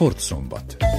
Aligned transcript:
Sportszombat. 0.00 0.89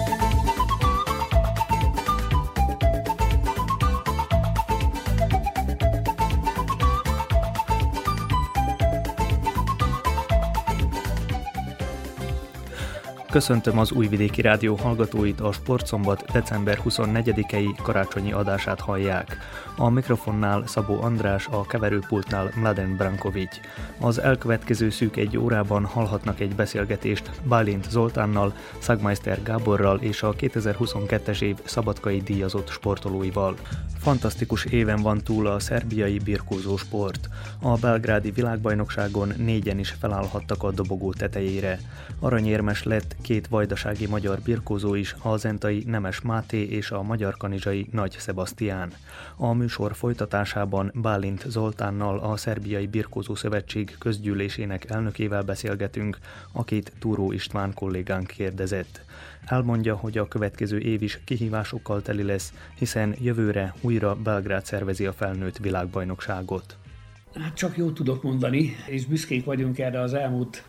Köszöntöm 13.32 13.80
az 13.80 13.92
Újvidéki 13.92 14.42
Rádió 14.42 14.76
hallgatóit, 14.76 15.40
a 15.40 15.52
Sportszombat 15.52 16.32
december 16.32 16.80
24-i 16.86 17.78
karácsonyi 17.84 18.32
adását 18.32 18.80
hallják. 18.80 19.38
A 19.78 19.90
mikrofonnál 19.90 20.68
Szabó 20.68 21.02
András, 21.02 21.48
a 21.48 21.66
keverőpultnál 21.66 22.52
Mladen 22.56 22.96
Brankovic. 22.96 23.60
Az 24.00 24.20
elkövetkező 24.20 24.90
szűk 24.90 25.16
egy 25.16 25.38
órában 25.38 25.86
hallhatnak 25.86 26.40
egy 26.40 26.56
beszélgetést 26.56 27.32
Bálint 27.44 27.90
Zoltánnal, 27.90 28.54
Szagmeister 28.80 29.44
Gáborral 29.44 30.00
és 30.00 30.24
a 30.24 30.36
2022-es 30.36 31.42
év 31.42 31.56
szabadkai 31.64 32.22
díjazott 32.22 32.70
sportolóival. 32.70 33.56
Fantasztikus 34.00 34.66
éven 34.66 35.02
van 35.02 35.22
túl 35.24 35.48
a 35.48 35.60
szerbiai 35.60 36.20
birkózó 36.20 36.78
sport. 36.78 37.30
A 37.62 37.76
belgrádi 37.76 38.32
világbajnokságon 38.32 39.34
négyen 39.38 39.80
is 39.80 39.90
felállhattak 39.90 40.64
a 40.64 40.72
dobogó 40.72 41.14
tetejére. 41.14 41.80
Aranyérmes 42.20 42.84
lett 42.84 43.16
két 43.22 43.48
vajdasági 43.48 44.06
magyar 44.06 44.40
birkózó 44.40 44.96
is, 44.96 45.16
a 45.22 45.38
zentai 45.38 45.84
Nemes 45.88 46.22
Máté 46.22 46.64
és 46.64 46.92
a 46.92 47.02
magyar 47.02 47.38
kanizsai 47.38 47.88
Nagy 47.92 48.16
Sebastián. 48.20 48.94
A 49.36 49.54
műsor 49.54 49.96
folytatásában 49.96 50.92
Bálint 50.96 51.46
Zoltánnal 51.48 52.20
a 52.20 52.38
Szerbiai 52.38 52.88
Birkózó 52.88 53.36
Szövetség 53.36 53.96
közgyűlésének 54.00 54.90
elnökével 54.90 55.42
beszélgetünk, 55.42 56.18
akit 56.52 56.92
Túró 57.00 57.32
István 57.32 57.74
kollégánk 57.74 58.28
kérdezett. 58.28 59.02
Elmondja, 59.46 59.96
hogy 59.96 60.18
a 60.18 60.28
következő 60.28 60.80
év 60.80 61.02
is 61.02 61.20
kihívásokkal 61.24 62.02
teli 62.02 62.24
lesz, 62.24 62.54
hiszen 62.78 63.16
jövőre 63.20 63.74
újra 63.82 64.16
Belgrád 64.16 64.66
szervezi 64.66 65.06
a 65.06 65.14
felnőtt 65.14 65.58
világbajnokságot. 65.58 66.78
Hát 67.34 67.54
csak 67.54 67.78
jót 67.78 67.94
tudok 67.94 68.24
mondani, 68.24 68.76
és 68.88 69.06
büszkék 69.06 69.46
vagyunk 69.46 69.80
erre 69.80 70.02
az 70.02 70.14
elmúlt 70.14 70.64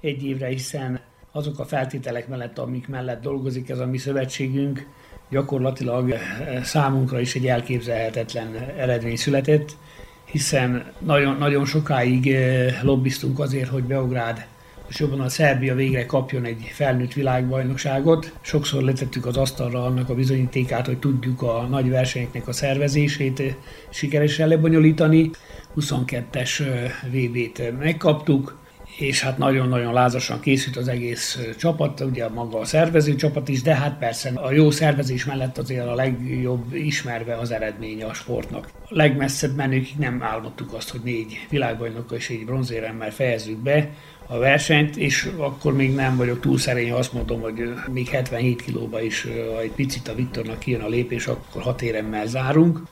egy 0.00 0.24
évre, 0.24 0.46
hiszen 0.46 1.00
azok 1.36 1.58
a 1.58 1.64
feltételek 1.64 2.28
mellett, 2.28 2.58
amik 2.58 2.88
mellett 2.88 3.22
dolgozik 3.22 3.68
ez 3.68 3.78
a 3.78 3.86
mi 3.86 3.98
szövetségünk, 3.98 4.86
gyakorlatilag 5.30 6.10
eh, 6.10 6.20
számunkra 6.62 7.20
is 7.20 7.34
egy 7.34 7.46
elképzelhetetlen 7.46 8.54
eredmény 8.76 9.16
született, 9.16 9.76
hiszen 10.24 10.84
nagyon, 10.98 11.36
nagyon 11.36 11.64
sokáig 11.64 12.32
eh, 12.32 12.82
lobbiztunk 12.82 13.38
azért, 13.38 13.68
hogy 13.68 13.82
Beográd 13.82 14.46
és 14.88 14.98
jobban 14.98 15.20
a 15.20 15.28
Szerbia 15.28 15.74
végre 15.74 16.06
kapjon 16.06 16.44
egy 16.44 16.70
felnőtt 16.72 17.12
világbajnokságot. 17.12 18.32
Sokszor 18.40 18.82
letettük 18.82 19.26
az 19.26 19.36
asztalra 19.36 19.84
annak 19.84 20.08
a 20.08 20.14
bizonyítékát, 20.14 20.86
hogy 20.86 20.98
tudjuk 20.98 21.42
a 21.42 21.66
nagy 21.70 21.90
versenyeknek 21.90 22.48
a 22.48 22.52
szervezését 22.52 23.40
eh, 23.40 23.54
sikeresen 23.90 24.48
lebonyolítani. 24.48 25.30
22-es 25.76 26.62
VB-t 27.10 27.78
megkaptuk, 27.78 28.64
és 28.98 29.22
hát 29.22 29.38
nagyon-nagyon 29.38 29.92
lázasan 29.92 30.40
készült 30.40 30.76
az 30.76 30.88
egész 30.88 31.38
csapat, 31.58 32.00
ugye 32.00 32.28
maga 32.28 32.58
a 32.58 32.64
szervező 32.64 33.14
csapat 33.14 33.48
is, 33.48 33.62
de 33.62 33.74
hát 33.74 33.98
persze 33.98 34.32
a 34.34 34.52
jó 34.52 34.70
szervezés 34.70 35.24
mellett 35.24 35.58
azért 35.58 35.86
a 35.86 35.94
legjobb 35.94 36.74
ismerve 36.74 37.34
az 37.34 37.50
eredménye 37.50 38.06
a 38.06 38.14
sportnak. 38.14 38.68
A 38.82 38.88
legmesszebb 38.88 39.56
menőkig 39.56 39.96
nem 39.98 40.22
álmodtuk 40.22 40.72
azt, 40.72 40.90
hogy 40.90 41.00
négy 41.04 41.46
világbajnok 41.50 42.12
és 42.16 42.30
egy 42.30 42.44
bronzéremmel 42.44 43.10
fejezzük 43.10 43.58
be 43.58 43.90
a 44.26 44.38
versenyt, 44.38 44.96
és 44.96 45.30
akkor 45.36 45.74
még 45.74 45.94
nem 45.94 46.16
vagyok 46.16 46.40
túl 46.40 46.58
szerény, 46.58 46.92
azt 46.92 47.12
mondom, 47.12 47.40
hogy 47.40 47.74
még 47.92 48.08
77 48.08 48.62
kilóba 48.62 49.02
is, 49.02 49.26
ha 49.54 49.60
egy 49.60 49.72
picit 49.72 50.08
a 50.08 50.14
Viktornak 50.14 50.58
kijön 50.58 50.80
a 50.80 50.88
lépés, 50.88 51.26
akkor 51.26 51.62
hat 51.62 51.82
éremmel 51.82 52.26
zárunk. 52.26 52.82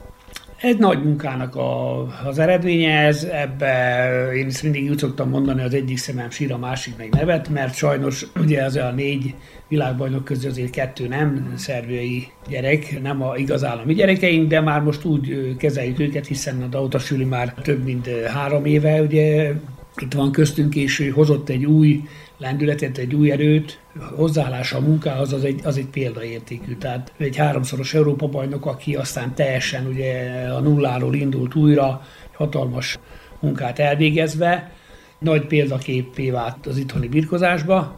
Egy 0.64 0.78
nagy 0.78 1.04
munkának 1.04 1.56
a, 1.56 2.00
az 2.26 2.38
eredménye 2.38 2.98
ez, 2.98 3.24
ebbe 3.24 4.32
én 4.34 4.46
is 4.46 4.62
mindig 4.62 4.90
úgy 4.90 4.98
szoktam 4.98 5.28
mondani, 5.28 5.62
az 5.62 5.74
egyik 5.74 5.98
szemem 5.98 6.30
sír, 6.30 6.52
a 6.52 6.58
másik 6.58 6.96
meg 6.96 7.08
nevet, 7.10 7.48
mert 7.48 7.74
sajnos 7.74 8.26
ugye 8.36 8.62
az 8.62 8.76
a 8.76 8.90
négy 8.90 9.34
világbajnok 9.68 10.24
közül 10.24 10.50
azért 10.50 10.70
kettő 10.70 11.08
nem 11.08 11.52
szerbiai 11.56 12.26
gyerek, 12.48 13.00
nem 13.02 13.22
a 13.22 13.36
igaz 13.36 13.64
állami 13.64 13.94
gyerekeink, 13.94 14.48
de 14.48 14.60
már 14.60 14.80
most 14.80 15.04
úgy 15.04 15.56
kezeljük 15.56 16.00
őket, 16.00 16.26
hiszen 16.26 16.62
a 16.62 16.66
Dauta 16.66 16.98
Süli 16.98 17.24
már 17.24 17.54
több 17.62 17.84
mint 17.84 18.08
három 18.26 18.64
éve 18.64 19.00
ugye 19.02 19.52
itt 19.96 20.12
van 20.12 20.32
köztünk, 20.32 20.74
és 20.74 21.00
ő 21.00 21.08
hozott 21.08 21.48
egy 21.48 21.64
új 21.64 22.02
lendületet, 22.38 22.98
egy 22.98 23.14
új 23.14 23.30
erőt, 23.30 23.80
hozzáállása 24.16 24.76
a 24.76 24.80
munkához 24.80 25.32
az 25.32 25.44
egy, 25.44 25.60
az 25.64 25.76
egy 25.76 25.86
példaértékű. 25.86 26.76
Tehát 26.76 27.12
egy 27.16 27.36
háromszoros 27.36 27.94
Európa 27.94 28.26
bajnok, 28.26 28.66
aki 28.66 28.94
aztán 28.94 29.34
teljesen 29.34 29.86
ugye 29.86 30.42
a 30.48 30.60
nulláról 30.60 31.14
indult 31.14 31.54
újra, 31.54 32.02
hatalmas 32.32 32.98
munkát 33.40 33.78
elvégezve, 33.78 34.72
nagy 35.18 35.46
példaképé 35.46 36.30
vált 36.30 36.66
az 36.66 36.76
itthoni 36.76 37.08
birkozásba. 37.08 37.96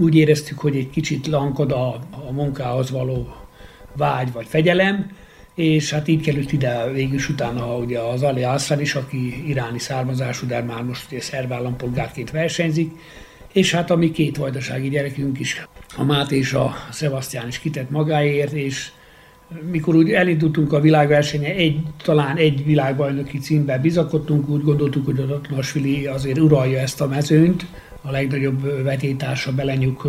Úgy 0.00 0.14
éreztük, 0.14 0.58
hogy 0.58 0.76
egy 0.76 0.90
kicsit 0.90 1.26
lankad 1.26 1.72
a, 1.72 1.86
a 2.28 2.32
munkához 2.32 2.90
való 2.90 3.34
vágy 3.96 4.32
vagy 4.32 4.46
fegyelem, 4.46 5.10
és 5.54 5.90
hát 5.90 6.08
így 6.08 6.20
került 6.20 6.52
ide 6.52 6.90
végül 6.92 7.14
is 7.14 7.28
utána 7.28 7.76
ugye 7.76 7.98
az 7.98 8.22
Ali 8.22 8.42
Aslan 8.42 8.80
is, 8.80 8.94
aki 8.94 9.48
iráni 9.48 9.78
származású, 9.78 10.46
de 10.46 10.62
már 10.62 10.82
most 10.82 11.06
ugye 11.10 11.20
szerb 11.20 11.52
állampolgárként 11.52 12.30
versenyzik, 12.30 12.90
és 13.52 13.72
hát 13.72 13.90
a 13.90 13.96
mi 13.96 14.10
két 14.10 14.36
vajdasági 14.36 14.88
gyerekünk 14.88 15.40
is, 15.40 15.66
a 15.96 16.04
Máté 16.04 16.36
és 16.36 16.52
a 16.52 16.74
Sebastián 16.92 17.48
is 17.48 17.58
kitett 17.58 17.90
magáért, 17.90 18.52
és 18.52 18.90
mikor 19.70 19.94
úgy 19.94 20.12
elindultunk 20.12 20.72
a 20.72 20.80
világversenye, 20.80 21.54
egy, 21.54 21.80
talán 22.02 22.36
egy 22.36 22.64
világbajnoki 22.64 23.38
címben 23.38 23.80
bizakodtunk, 23.80 24.48
úgy 24.48 24.62
gondoltuk, 24.62 25.04
hogy 25.04 25.18
a 25.18 25.26
Tatnasvili 25.26 26.06
azért 26.06 26.38
uralja 26.38 26.78
ezt 26.78 27.00
a 27.00 27.06
mezőnyt, 27.06 27.66
a 28.06 28.10
legnagyobb 28.10 28.82
vetétársa 28.82 29.52
Belenyuk 29.52 30.08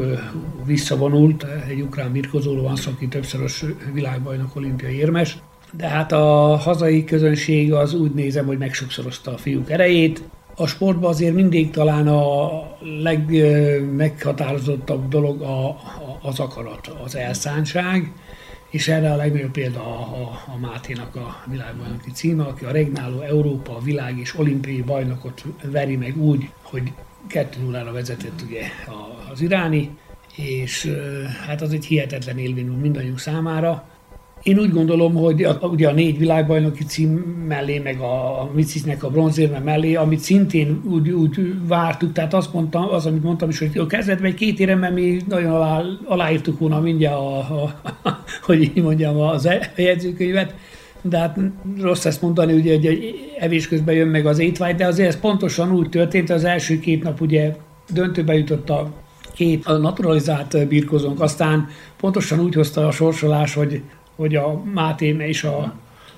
visszavonult, 0.65 1.45
egy 1.67 1.81
ukrán 1.81 2.11
birkozóról 2.11 2.63
van 2.63 2.75
szó, 2.75 2.91
aki 2.91 3.07
többszörös 3.07 3.65
világbajnok 3.93 4.55
olimpiai 4.55 4.97
érmes, 4.97 5.37
de 5.71 5.87
hát 5.87 6.11
a 6.11 6.55
hazai 6.55 7.03
közönség 7.03 7.73
az 7.73 7.93
úgy 7.93 8.11
nézem, 8.11 8.45
hogy 8.45 8.57
megsokszorozta 8.57 9.33
a 9.33 9.37
fiúk 9.37 9.69
erejét, 9.69 10.23
a 10.55 10.67
sportban 10.67 11.09
azért 11.09 11.33
mindig 11.33 11.69
talán 11.69 12.07
a 12.07 12.49
legmeghatározottabb 13.01 15.07
dolog 15.07 15.41
a, 15.41 15.67
a, 15.67 16.19
az 16.21 16.39
akarat, 16.39 16.87
az 17.03 17.15
elszántság, 17.15 18.11
és 18.69 18.87
erre 18.87 19.11
a 19.11 19.15
legnagyobb 19.15 19.51
példa 19.51 19.79
a, 19.79 19.99
a, 19.99 20.41
a 20.53 20.57
Máténak 20.57 21.15
a 21.15 21.43
világbajnoki 21.49 22.11
címe, 22.11 22.43
aki 22.43 22.65
a 22.65 22.71
regnáló 22.71 23.21
Európa, 23.21 23.79
világ 23.83 24.17
és 24.17 24.37
olimpiai 24.37 24.81
bajnokot 24.81 25.43
veri 25.71 25.95
meg 25.95 26.17
úgy, 26.17 26.49
hogy 26.61 26.91
2 27.27 27.59
0 27.65 27.91
vezetett 27.91 28.41
ugye 28.47 28.61
az 29.31 29.41
iráni, 29.41 29.97
és 30.35 30.91
hát 31.47 31.61
az 31.61 31.73
egy 31.73 31.85
hihetetlen 31.85 32.37
élmény 32.37 32.65
mindannyiunk 32.67 33.19
számára. 33.19 33.87
Én 34.43 34.59
úgy 34.59 34.71
gondolom, 34.71 35.13
hogy 35.13 35.43
a, 35.43 35.57
ugye 35.61 35.87
a 35.87 35.91
négy 35.91 36.17
világbajnoki 36.17 36.83
cím 36.83 37.09
mellé, 37.47 37.79
meg 37.79 37.99
a, 37.99 38.41
a 38.41 38.51
Micisnek 38.53 39.03
a 39.03 39.09
bronzérme 39.09 39.59
mellé, 39.59 39.95
amit 39.95 40.19
szintén 40.19 40.81
úgy, 40.89 41.09
úgy 41.09 41.53
vártuk, 41.67 42.11
tehát 42.11 42.33
azt 42.33 42.53
mondtam, 42.53 42.87
az, 42.89 43.05
amit 43.05 43.23
mondtam 43.23 43.49
is, 43.49 43.59
hogy 43.59 43.77
a 43.77 43.85
kezdetben 43.85 44.31
egy 44.31 44.37
két 44.37 44.59
éremben 44.59 44.93
mi 44.93 45.21
nagyon 45.27 45.51
alá, 45.51 45.83
aláírtuk 46.05 46.59
volna 46.59 46.79
mindjárt, 46.79 47.17
a, 47.17 47.37
a, 47.37 47.63
a, 48.03 48.23
hogy 48.45 48.61
így 48.61 48.83
mondjam, 48.83 49.19
az 49.19 49.45
e, 49.45 49.71
jegyzőkönyvet, 49.75 50.53
de 51.09 51.17
hát 51.17 51.39
rossz 51.81 52.05
ezt 52.05 52.21
mondani, 52.21 52.53
ugye, 52.53 52.75
hogy 52.75 53.15
evés 53.39 53.67
közben 53.67 53.95
jön 53.95 54.07
meg 54.07 54.25
az 54.25 54.39
étvágy, 54.39 54.75
de 54.75 54.85
azért 54.85 55.07
ez 55.07 55.19
pontosan 55.19 55.71
úgy 55.71 55.89
történt, 55.89 56.29
az 56.29 56.43
első 56.43 56.79
két 56.79 57.03
nap 57.03 57.21
ugye 57.21 57.55
döntőbe 57.89 58.37
jutott 58.37 58.69
a 58.69 58.91
két 59.33 59.65
a 59.65 59.77
naturalizált 59.77 60.67
birkozónk, 60.67 61.21
aztán 61.21 61.67
pontosan 61.97 62.39
úgy 62.39 62.53
hozta 62.53 62.87
a 62.87 62.91
sorsolás, 62.91 63.53
hogy 63.53 63.81
hogy 64.15 64.35
a 64.35 64.63
Máté 64.73 65.15
és 65.19 65.43
a, 65.43 65.73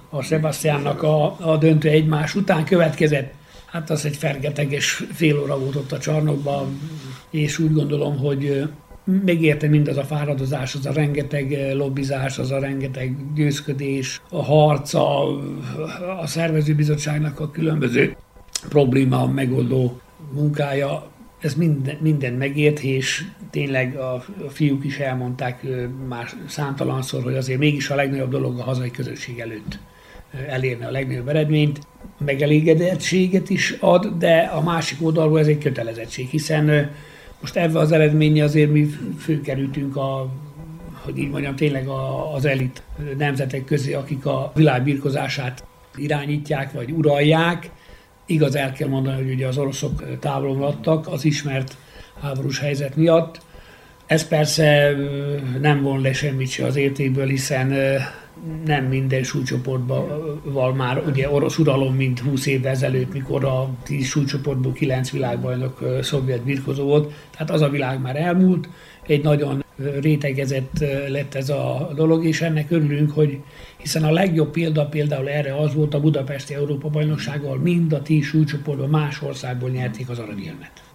a 0.09 0.21
Sebastiánnak 0.21 1.03
a, 1.03 1.35
a 1.39 1.57
döntő 1.57 1.89
egymás 1.89 2.35
után 2.35 2.65
következett. 2.65 3.33
Hát 3.65 3.89
az 3.89 4.05
egy 4.05 4.15
fergeteges 4.15 5.03
fél 5.13 5.39
óra 5.39 5.59
volt 5.59 5.75
ott 5.75 5.91
a 5.91 5.99
csarnokban, 5.99 6.79
és 7.29 7.59
úgy 7.59 7.73
gondolom, 7.73 8.17
hogy 8.17 8.67
megérte 9.23 9.67
mindaz 9.67 9.97
a 9.97 10.03
fáradozás, 10.03 10.75
az 10.75 10.85
a 10.85 10.91
rengeteg 10.91 11.73
lobbizás, 11.73 12.37
az 12.37 12.51
a 12.51 12.59
rengeteg 12.59 13.15
győzködés, 13.35 14.21
a 14.29 14.43
harc, 14.43 14.93
a, 14.93 15.27
szervezőbizottságnak 16.25 17.39
a 17.39 17.51
különböző 17.51 18.15
probléma 18.69 19.27
megoldó 19.27 19.99
munkája 20.33 21.11
ez 21.39 21.53
minden, 21.53 21.97
minden 22.01 22.33
megért, 22.33 22.79
és 22.79 23.23
tényleg 23.49 23.95
a, 23.95 24.13
a 24.13 24.49
fiúk 24.49 24.85
is 24.85 24.97
elmondták 24.97 25.65
már 26.07 26.29
számtalanszor, 26.47 27.23
hogy 27.23 27.35
azért 27.35 27.59
mégis 27.59 27.89
a 27.89 27.95
legnagyobb 27.95 28.31
dolog 28.31 28.59
a 28.59 28.63
hazai 28.63 28.91
közösség 28.91 29.39
előtt 29.39 29.79
elérni 30.47 30.85
a 30.85 30.91
legnagyobb 30.91 31.27
eredményt. 31.27 31.79
Megelégedettséget 32.25 33.49
is 33.49 33.75
ad, 33.79 34.17
de 34.17 34.37
a 34.37 34.61
másik 34.61 34.97
oldalról 35.01 35.39
ez 35.39 35.47
egy 35.47 35.57
kötelezettség, 35.57 36.27
hiszen 36.27 36.91
Most 37.41 37.55
ebben 37.55 37.81
az 37.81 37.91
eredménye 37.91 38.43
azért 38.43 38.71
mi 38.71 38.89
főkerültünk 39.19 39.95
a 39.95 40.29
hogy 41.07 41.17
így 41.17 41.29
mondjam, 41.29 41.55
tényleg 41.55 41.87
az 42.35 42.45
elit 42.45 42.83
nemzetek 43.17 43.65
közé, 43.65 43.93
akik 43.93 44.25
a 44.25 44.51
világ 44.55 44.83
birkozását 44.83 45.65
irányítják 45.95 46.71
vagy 46.71 46.91
uralják. 46.91 47.69
Igaz, 48.25 48.55
el 48.55 48.71
kell 48.71 48.87
mondani, 48.87 49.23
hogy 49.23 49.33
ugye 49.33 49.47
az 49.47 49.57
oroszok 49.57 50.19
távolon 50.19 50.57
maradtak 50.57 51.07
az 51.07 51.25
ismert 51.25 51.77
háborús 52.21 52.59
helyzet 52.59 52.95
miatt. 52.95 53.41
Ez 54.05 54.27
persze 54.27 54.95
nem 55.61 55.81
von 55.81 56.01
le 56.01 56.13
semmit 56.13 56.49
se 56.49 56.65
az 56.65 56.75
értékből, 56.75 57.27
hiszen 57.27 57.73
nem 58.65 58.85
minden 58.85 59.23
súlycsoportban 59.23 60.07
van 60.43 60.75
már 60.75 61.03
ugye 61.07 61.29
orosz 61.29 61.57
uralom, 61.57 61.95
mint 61.95 62.19
20 62.19 62.45
évvel 62.45 62.71
ezelőtt, 62.71 63.13
mikor 63.13 63.45
a 63.45 63.69
10 63.83 64.05
súlycsoportból 64.05 64.73
9 64.73 65.11
világbajnok 65.11 65.83
szovjet 66.01 66.41
birkozó 66.41 66.83
volt. 66.83 67.13
Tehát 67.31 67.51
az 67.51 67.61
a 67.61 67.69
világ 67.69 68.01
már 68.01 68.15
elmúlt, 68.15 68.69
egy 69.07 69.23
nagyon 69.23 69.63
rétegezett 69.99 70.83
lett 71.07 71.35
ez 71.35 71.49
a 71.49 71.91
dolog, 71.95 72.25
és 72.25 72.41
ennek 72.41 72.71
örülünk, 72.71 73.11
hogy 73.11 73.39
hiszen 73.77 74.03
a 74.03 74.11
legjobb 74.11 74.51
példa 74.51 74.85
például 74.85 75.29
erre 75.29 75.55
az 75.55 75.73
volt 75.73 75.93
a 75.93 75.99
Budapesti 75.99 76.53
Európa 76.53 76.89
bajnoksággal, 76.89 77.57
mind 77.57 77.93
a 77.93 78.01
10 78.01 78.25
súlycsoportban 78.25 78.89
más 78.89 79.21
országból 79.21 79.69
nyerték 79.69 80.09
az 80.09 80.19
aranyérmet. 80.19 80.86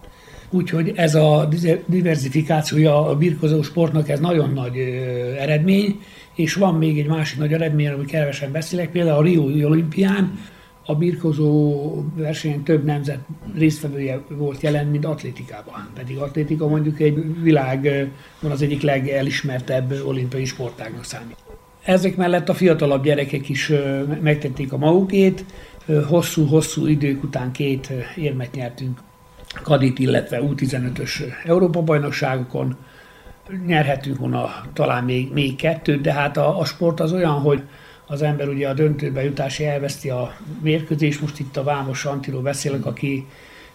Úgyhogy 0.55 0.93
ez 0.95 1.15
a 1.15 1.49
diversifikációja 1.87 3.09
a 3.09 3.17
birkozó 3.17 3.63
sportnak 3.63 4.09
ez 4.09 4.21
nagyon 4.21 4.53
nagy 4.53 4.77
eredmény, 5.39 6.01
és 6.35 6.55
van 6.55 6.75
még 6.75 6.99
egy 6.99 7.07
másik 7.07 7.39
nagy 7.39 7.53
eredmény, 7.53 7.87
amiről 7.87 8.07
kevesen 8.07 8.53
beszélek, 8.53 8.91
például 8.91 9.19
a 9.19 9.23
Rio 9.23 9.69
olimpián 9.69 10.39
a 10.87 10.95
birkozó 10.95 12.05
versenyen 12.15 12.63
több 12.63 12.85
nemzet 12.85 13.19
résztvevője 13.57 14.21
volt 14.29 14.61
jelen, 14.61 14.87
mint 14.87 15.05
atlétikában. 15.05 15.89
Pedig 15.95 16.19
atlétika 16.19 16.69
mondjuk 16.69 17.01
egy 17.01 17.43
világ, 17.43 18.11
van 18.41 18.51
az 18.51 18.63
egyik 18.63 18.83
legelismertebb 18.83 19.95
olimpiai 20.07 20.45
sportágnak 20.45 21.05
számít. 21.05 21.37
Ezek 21.85 22.17
mellett 22.17 22.49
a 22.49 22.55
fiatalabb 22.55 23.05
gyerekek 23.05 23.49
is 23.49 23.73
megtették 24.23 24.73
a 24.73 24.77
magukét, 24.77 25.45
hosszú-hosszú 26.09 26.87
idők 26.87 27.23
után 27.23 27.53
két 27.53 27.93
érmet 28.17 28.55
nyertünk 28.55 28.99
Kadit, 29.63 29.99
illetve 29.99 30.41
U15-ös 30.43 31.23
Európa-bajnokságokon. 31.45 32.77
Nyerhetünk 33.67 34.19
volna 34.19 34.51
talán 34.73 35.05
még, 35.05 35.33
még 35.33 35.57
kettőt, 35.57 36.01
de 36.01 36.13
hát 36.13 36.37
a, 36.37 36.59
a 36.59 36.65
sport 36.65 37.01
az 37.01 37.13
olyan, 37.13 37.33
hogy 37.41 37.63
az 38.07 38.23
ember 38.23 38.49
ugye 38.49 38.69
a 38.69 38.75
döntőbe 38.75 39.25
jutási 39.25 39.65
elveszti 39.65 40.11
a 40.11 40.35
mérkőzés. 40.63 41.19
Most 41.19 41.39
itt 41.39 41.57
a 41.57 41.63
Vámos 41.63 42.05
Antiról 42.05 42.43
beszélek, 42.43 42.87
aki, 42.87 43.27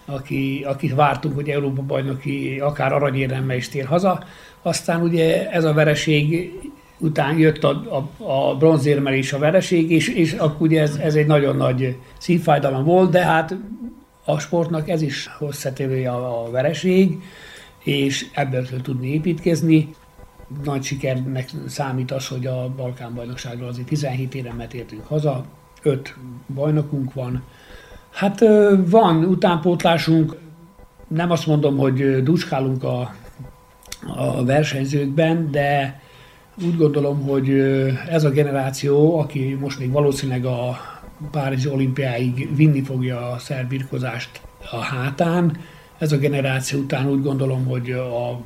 aki, 0.06 0.64
akit 0.68 0.96
vártunk, 0.96 1.36
hogy 1.36 1.50
Európa 1.50 1.82
bajnoki 1.82 2.60
akár 2.60 2.94
aranyéremmel 2.94 3.56
is 3.56 3.70
tér 3.70 3.86
haza. 3.86 4.24
Aztán 4.62 5.02
ugye 5.02 5.50
ez 5.50 5.64
a 5.64 5.74
vereség 5.74 6.52
után 6.98 7.38
jött 7.38 7.64
a, 7.64 7.70
a, 8.18 8.24
a 8.24 8.56
bronzérmel 8.56 9.14
is 9.14 9.34
a 9.34 9.40
vereség, 9.40 9.92
és, 9.92 10.08
és 10.08 10.34
akkor 10.34 10.68
ugye 10.68 10.82
ez, 10.82 10.96
ez 10.96 11.16
egy 11.16 11.28
nagyon 11.28 11.56
nagy 11.56 11.96
szívfájdalom 12.18 12.84
volt, 12.84 13.12
de 13.12 13.24
hát 13.24 13.56
a 14.28 14.40
sportnak 14.40 14.90
ez 14.90 15.02
is 15.02 15.28
hosszatévője 15.38 16.12
a, 16.12 16.50
vereség, 16.52 17.22
és 17.84 18.26
ebből 18.34 18.68
kell 18.68 18.82
tudni 18.82 19.08
építkezni 19.08 19.96
nagy 20.64 20.84
sikernek 20.84 21.50
számít 21.68 22.12
az, 22.12 22.28
hogy 22.28 22.46
a 22.46 22.74
Balkán 22.76 23.14
bajnokságról 23.14 23.68
azért 23.68 23.88
17 23.88 24.36
éremet 24.36 24.74
értünk 24.74 25.06
haza, 25.08 25.46
5 25.82 26.16
bajnokunk 26.54 27.14
van. 27.14 27.44
Hát 28.10 28.40
van 28.86 29.24
utánpótlásunk, 29.24 30.36
nem 31.08 31.32
azt 31.32 31.48
mondom, 31.48 31.78
hogy 31.78 32.24
duskálunk 32.24 32.84
a, 32.84 33.14
a 34.16 34.46
versenyzőkben, 34.46 35.52
de 35.52 36.02
úgy 36.66 36.78
gondolom, 36.78 37.22
hogy 37.22 37.50
ez 38.10 38.24
a 38.24 38.30
generáció, 38.30 39.20
aki 39.20 39.58
most 39.60 39.80
még 39.80 39.92
valószínűleg 39.92 40.46
a 40.46 40.78
Párizsi 41.32 41.70
olimpiáig 41.70 42.56
vinni 42.56 42.82
fogja 42.82 43.32
a 43.32 43.38
szerbirkozást 43.38 44.42
a 44.72 44.78
hátán, 44.78 45.58
ez 45.98 46.12
a 46.12 46.18
generáció 46.18 46.80
után 46.80 47.10
úgy 47.10 47.22
gondolom, 47.22 47.66
hogy 47.66 47.92
a 47.92 48.40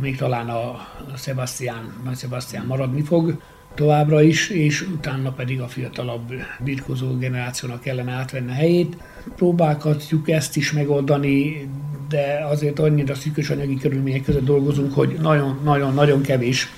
még 0.00 0.16
talán 0.16 0.48
a 0.48 0.88
Sebastian, 1.16 2.00
Nagy 2.04 2.16
Sebastian 2.16 2.66
maradni 2.66 3.02
fog 3.02 3.40
továbbra 3.74 4.22
is, 4.22 4.48
és 4.48 4.80
utána 4.82 5.32
pedig 5.32 5.60
a 5.60 5.68
fiatalabb 5.68 6.32
birkozó 6.64 7.16
generációnak 7.18 7.80
kellene 7.80 8.12
átvenni 8.12 8.50
a 8.50 8.54
helyét. 8.54 8.96
Próbálgatjuk 9.36 10.30
ezt 10.30 10.56
is 10.56 10.72
megoldani, 10.72 11.68
de 12.08 12.46
azért 12.50 12.78
annyira 12.78 13.14
szűkös 13.14 13.50
anyagi 13.50 13.76
körülmények 13.76 14.22
között 14.22 14.44
dolgozunk, 14.44 14.94
hogy 14.94 15.18
nagyon-nagyon-nagyon 15.20 16.22
kevés 16.22 16.68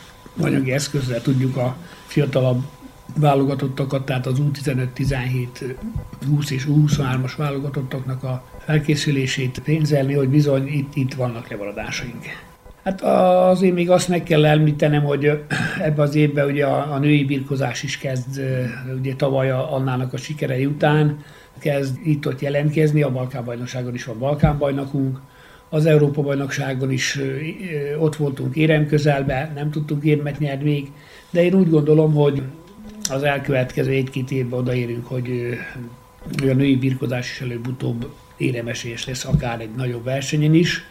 anyagi 0.41 0.73
eszközzel 0.73 1.23
tudjuk 1.23 1.57
a 1.57 1.77
fiatalabb 2.07 2.63
válogatottakat, 3.15 4.05
tehát 4.05 4.27
az 4.27 4.39
U15, 4.41 4.87
17, 4.93 5.77
20 6.29 6.51
és 6.51 6.67
U23-as 6.71 7.33
válogatottaknak 7.37 8.23
a 8.23 8.45
felkészülését 8.59 9.61
pénzelni, 9.65 10.15
hogy 10.15 10.29
bizony 10.29 10.67
itt, 10.67 10.95
itt 10.95 11.15
vannak 11.15 11.49
levaradásaink. 11.49 12.25
Hát 12.85 13.03
azért 13.03 13.75
még 13.75 13.91
azt 13.91 14.09
meg 14.09 14.23
kell 14.23 14.47
említenem, 14.47 15.05
hogy 15.05 15.45
ebbe 15.83 16.03
az 16.03 16.15
évben 16.15 16.47
ugye 16.47 16.67
a, 16.67 16.93
a 16.93 16.99
női 16.99 17.25
birkozás 17.25 17.83
is 17.83 17.99
kezd, 17.99 18.41
ugye 18.99 19.15
tavaly 19.15 19.51
annának 19.51 20.13
a 20.13 20.17
sikerei 20.17 20.67
után 20.67 21.19
kezd 21.59 21.97
itt-ott 22.05 22.41
jelentkezni, 22.41 23.03
a 23.03 23.13
Balkánbajnokságon 23.13 23.95
is 23.95 24.05
van 24.05 24.19
Balkánbajnokunk, 24.19 25.21
az 25.69 25.87
Európa-bajnokságon 25.87 26.91
is 26.91 27.21
ott 27.99 28.17
voltunk 28.17 28.57
érem 28.57 28.87
közelbe, 28.87 29.53
nem 29.55 29.71
tudtunk 29.71 30.05
érmet 30.05 30.39
nyerni 30.39 30.71
még, 30.71 30.91
de 31.31 31.45
én 31.45 31.55
úgy 31.55 31.71
gondolom, 31.71 32.15
hogy 32.15 32.43
az 33.11 33.23
elkövetkező 33.23 33.91
egy-két 33.91 34.31
évben 34.31 34.59
odaérünk, 34.59 35.07
hogy 35.07 35.59
a 36.41 36.55
női 36.55 36.77
birkozás 36.77 37.31
is 37.31 37.41
előbb-utóbb 37.41 38.13
éremesélyes 38.37 39.07
lesz, 39.07 39.25
akár 39.25 39.61
egy 39.61 39.75
nagyobb 39.75 40.05
versenyen 40.05 40.55
is 40.55 40.85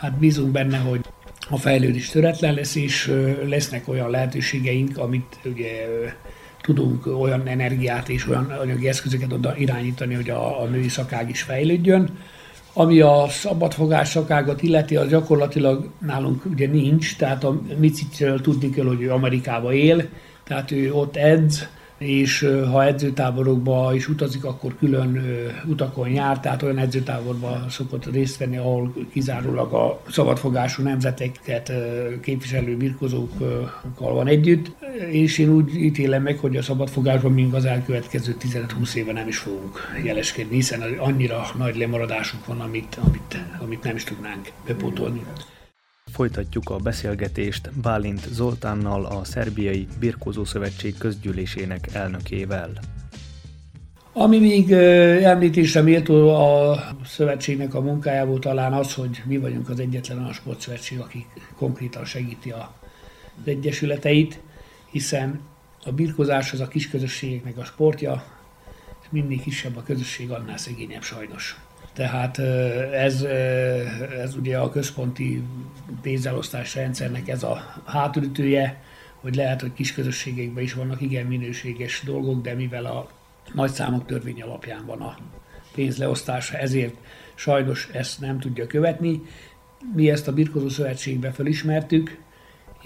hát 0.00 0.18
bízunk 0.18 0.52
benne, 0.52 0.78
hogy 0.78 1.00
a 1.50 1.56
fejlődés 1.56 2.08
töretlen 2.08 2.54
lesz, 2.54 2.74
és 2.74 3.12
lesznek 3.46 3.88
olyan 3.88 4.10
lehetőségeink, 4.10 4.98
amit 4.98 5.38
ugye 5.44 5.88
tudunk 6.60 7.06
olyan 7.06 7.46
energiát 7.46 8.08
és 8.08 8.28
olyan 8.28 8.44
anyagi 8.44 8.88
eszközöket 8.88 9.32
oda 9.32 9.56
irányítani, 9.56 10.14
hogy 10.14 10.30
a, 10.30 10.62
a 10.62 10.66
női 10.66 10.88
szakág 10.88 11.30
is 11.30 11.42
fejlődjön. 11.42 12.18
Ami 12.72 13.00
a 13.00 13.26
szabadfogás 13.28 14.08
szakágot 14.08 14.62
illeti, 14.62 14.96
az 14.96 15.08
gyakorlatilag 15.08 15.90
nálunk 15.98 16.44
ugye 16.44 16.66
nincs, 16.66 17.16
tehát 17.16 17.44
a 17.44 17.60
Micicről 17.78 18.40
tudni 18.40 18.70
kell, 18.70 18.86
hogy 18.86 19.02
ő 19.02 19.12
Amerikába 19.12 19.72
él, 19.72 20.08
tehát 20.46 20.70
ő 20.70 20.92
ott 20.92 21.16
edz, 21.16 21.68
és 21.98 22.48
ha 22.70 22.84
edzőtáborokba 22.84 23.94
is 23.94 24.08
utazik, 24.08 24.44
akkor 24.44 24.76
külön 24.78 25.22
utakon 25.66 26.08
jár, 26.08 26.40
tehát 26.40 26.62
olyan 26.62 26.78
edzőtáborba 26.78 27.64
szokott 27.68 28.12
részt 28.12 28.36
venni, 28.36 28.56
ahol 28.56 28.94
kizárólag 29.12 29.72
a 29.72 30.00
szabadfogású 30.10 30.82
nemzeteket 30.82 31.72
képviselő 32.22 32.76
birkozókkal 32.76 34.14
van 34.14 34.26
együtt, 34.26 34.70
és 35.10 35.38
én 35.38 35.48
úgy 35.48 35.74
ítélem 35.74 36.22
meg, 36.22 36.38
hogy 36.38 36.56
a 36.56 36.62
szabadfogásban 36.62 37.32
még 37.32 37.54
az 37.54 37.64
elkövetkező 37.64 38.36
15-20 38.40 38.94
éve 38.94 39.12
nem 39.12 39.28
is 39.28 39.38
fogunk 39.38 39.98
jeleskedni, 40.04 40.54
hiszen 40.54 40.82
annyira 40.98 41.46
nagy 41.58 41.76
lemaradásunk 41.76 42.46
van, 42.46 42.60
amit, 42.60 42.98
amit, 43.06 43.44
amit 43.58 43.82
nem 43.82 43.96
is 43.96 44.04
tudnánk 44.04 44.52
bepótolni. 44.66 45.22
Folytatjuk 46.12 46.70
a 46.70 46.76
beszélgetést 46.76 47.70
Bálint 47.80 48.28
Zoltánnal, 48.32 49.04
a 49.04 49.24
Szerbiai 49.24 49.86
Birkózó 50.00 50.44
Szövetség 50.44 50.98
közgyűlésének 50.98 51.88
elnökével. 51.92 52.70
Ami 54.12 54.38
még 54.38 54.72
említésre 55.22 55.80
méltó 55.80 56.34
a 56.34 56.78
szövetségnek 57.04 57.74
a 57.74 57.80
munkájából 57.80 58.38
talán 58.38 58.72
az, 58.72 58.94
hogy 58.94 59.22
mi 59.24 59.38
vagyunk 59.38 59.68
az 59.68 59.80
egyetlen 59.80 60.18
olyan 60.18 60.32
sportszövetség, 60.32 61.00
aki 61.00 61.26
konkrétan 61.56 62.04
segíti 62.04 62.50
az 62.50 62.66
egyesületeit, 63.44 64.40
hiszen 64.90 65.40
a 65.84 65.92
birkozás 65.92 66.52
az 66.52 66.60
a 66.60 66.68
kis 66.68 66.88
közösségeknek 66.88 67.58
a 67.58 67.64
sportja, 67.64 68.24
és 69.02 69.06
mindig 69.10 69.42
kisebb 69.42 69.76
a 69.76 69.82
közösség, 69.82 70.30
annál 70.30 70.56
szegényebb 70.56 71.02
sajnos. 71.02 71.56
Tehát 71.96 72.38
ez, 72.92 73.22
ez 74.22 74.34
ugye 74.36 74.58
a 74.58 74.70
központi 74.70 75.42
pénzelosztás 76.02 76.74
rendszernek 76.74 77.28
ez 77.28 77.42
a 77.42 77.82
hátulütője, 77.84 78.82
hogy 79.20 79.34
lehet, 79.34 79.60
hogy 79.60 79.72
kis 79.72 79.94
közösségekben 79.94 80.62
is 80.62 80.72
vannak 80.72 81.00
igen 81.00 81.26
minőséges 81.26 82.02
dolgok, 82.04 82.42
de 82.42 82.54
mivel 82.54 82.84
a 82.84 83.08
nagy 83.54 83.70
számok 83.70 84.06
törvény 84.06 84.42
alapján 84.42 84.86
van 84.86 85.00
a 85.00 85.16
pénzleosztása, 85.74 86.56
ezért 86.56 86.94
sajnos 87.34 87.88
ezt 87.92 88.20
nem 88.20 88.38
tudja 88.38 88.66
követni. 88.66 89.22
Mi 89.94 90.10
ezt 90.10 90.28
a 90.28 90.32
Birkozó 90.32 90.68
Szövetségbe 90.68 91.30
felismertük, 91.30 92.18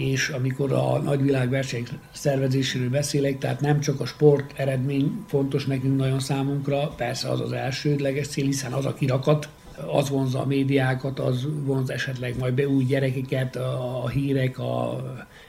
és 0.00 0.28
amikor 0.28 0.72
a 0.72 0.98
nagyvilágverseny 0.98 1.86
szervezéséről 2.12 2.90
beszélek, 2.90 3.38
tehát 3.38 3.60
nem 3.60 3.80
csak 3.80 4.00
a 4.00 4.06
sport 4.06 4.52
eredmény 4.56 5.24
fontos 5.26 5.66
nekünk 5.66 5.96
nagyon 5.96 6.20
számunkra, 6.20 6.88
persze 6.96 7.28
az 7.28 7.40
az 7.40 7.52
elsődleges 7.52 8.28
cél, 8.28 8.44
hiszen 8.44 8.72
az 8.72 8.86
a 8.86 8.94
kirakat, 8.94 9.48
az 9.92 10.08
vonza 10.08 10.40
a 10.40 10.46
médiákat, 10.46 11.18
az 11.18 11.46
vonz 11.64 11.90
esetleg 11.90 12.38
majd 12.38 12.54
be 12.54 12.68
új 12.68 12.84
gyerekeket, 12.84 13.56
a, 13.56 14.04
a 14.04 14.08
hírek, 14.08 14.58
a, 14.58 15.02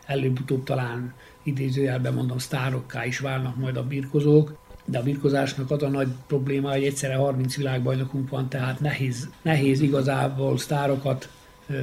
előbb-utóbb 0.06 0.64
talán 0.64 1.14
idézőjelben 1.44 2.14
mondom, 2.14 2.38
sztárokká 2.38 3.06
is 3.06 3.20
válnak 3.20 3.56
majd 3.56 3.78
a 3.78 3.84
birkozók, 3.84 4.58
de 4.86 5.00
a 5.00 5.04
birkozásnak 5.04 5.72
az 5.72 5.84
a 5.84 5.90
nagy 5.90 6.10
probléma, 6.28 6.72
hogy 6.72 6.84
egyszerre 6.84 7.16
30 7.16 7.56
világbajnokunk 7.56 8.30
van, 8.30 8.50
tehát 8.50 8.80
nehéz, 8.80 9.30
nehéz 9.42 9.82
igazából 9.82 10.58
sztárokat 10.58 11.30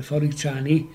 farigcsálni, 0.00 0.88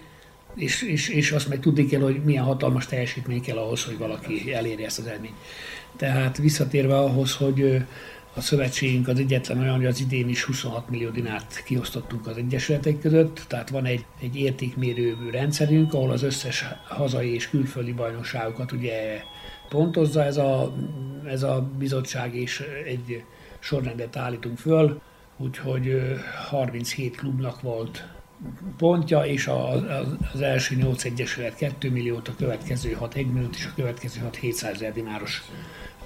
és, 0.56 0.82
és, 0.82 1.10
és 1.10 1.32
azt 1.32 1.50
meg 1.50 1.60
tudni 1.60 1.86
kell, 1.86 2.02
hogy 2.02 2.24
milyen 2.24 2.44
hatalmas 2.44 2.86
teljesítmény 2.86 3.42
kell 3.42 3.58
ahhoz, 3.58 3.84
hogy 3.84 3.98
valaki 3.98 4.54
elérje 4.54 4.86
ezt 4.86 5.00
az 5.00 5.06
eredményt. 5.06 5.36
Tehát 5.98 6.38
visszatérve 6.38 6.98
ahhoz, 6.98 7.36
hogy 7.36 7.86
a 8.36 8.42
szövetségünk 8.42 9.08
az 9.08 9.20
egyetlen 9.20 9.60
olyan, 9.60 9.76
hogy 9.76 9.86
az 9.86 10.00
idén 10.00 10.30
is 10.30 10.44
26 10.44 10.90
millió 10.90 11.10
dinárt 11.10 11.64
kiosztottunk 11.64 12.28
az 12.28 12.38
egyesületek 12.38 13.00
között, 13.00 13.46
tehát 13.48 13.70
van 13.70 13.86
egy, 13.86 14.06
egy 14.22 14.36
értékmérő 14.36 15.30
rendszerünk, 15.32 15.94
ahol 15.94 16.12
az 16.12 16.24
összes 16.24 16.66
hazai 16.88 17.34
és 17.34 17.50
külföldi 17.50 17.92
bajnokságokat 17.92 18.72
ugye 18.72 19.22
pontozza 19.70 20.24
ez 20.24 20.38
a, 20.38 20.74
ez 21.26 21.44
a 21.44 21.70
bizottság, 21.78 22.36
és 22.36 22.64
egy 22.86 23.24
sorrendet 23.60 24.16
állítunk 24.16 24.58
föl, 24.58 25.02
úgyhogy 25.38 26.02
37 26.50 27.16
klubnak 27.16 27.62
volt 27.62 28.08
pontja, 28.78 29.26
és 29.26 29.50
az 30.34 30.42
első 30.42 30.76
8 30.76 31.04
egyesület 31.04 31.56
2 31.56 31.90
milliót, 31.90 32.28
a 32.28 32.36
következő 32.38 32.92
6 32.92 33.16
1 33.16 33.28
milliót, 33.28 33.56
és 33.56 33.66
a 33.66 33.74
következő 33.76 34.20
6 34.22 34.36
700 34.36 34.74
ezer 34.74 34.94
dináros 34.94 35.44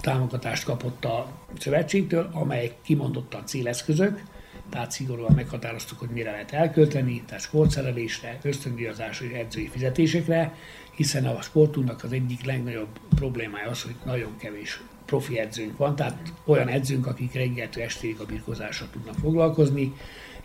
támogatást 0.02 0.64
kapott 0.64 1.06
a 1.06 1.28
szövetségtől, 1.60 2.30
amelyek 2.34 2.74
kimondottan 2.82 3.46
céleszközök, 3.46 4.22
tehát 4.70 4.92
szigorúan 4.92 5.34
meghatároztuk, 5.36 6.00
hogy 6.00 6.10
mire 6.10 6.32
lehet 6.32 6.52
elkölteni, 6.52 7.24
tehát 7.26 7.44
sportszerelésre, 7.44 8.40
ösztöndíjazásra 8.42 9.26
és 9.26 9.32
edzői 9.32 9.68
fizetésekre, 9.68 10.56
hiszen 10.96 11.26
a 11.26 11.42
sportunknak 11.42 12.04
az 12.04 12.12
egyik 12.12 12.46
legnagyobb 12.46 13.00
problémája 13.16 13.70
az, 13.70 13.82
hogy 13.82 13.96
nagyon 14.06 14.38
kevés 14.38 14.82
profi 15.06 15.40
edzőnk 15.40 15.78
van, 15.78 15.96
tehát 15.96 16.34
olyan 16.46 16.68
edzőnk, 16.68 17.08
akik 17.08 17.34
reggeltől 17.34 17.84
estéig 17.84 18.20
a 18.20 18.26
birkozással 18.26 18.88
tudnak 18.92 19.16
foglalkozni, 19.16 19.94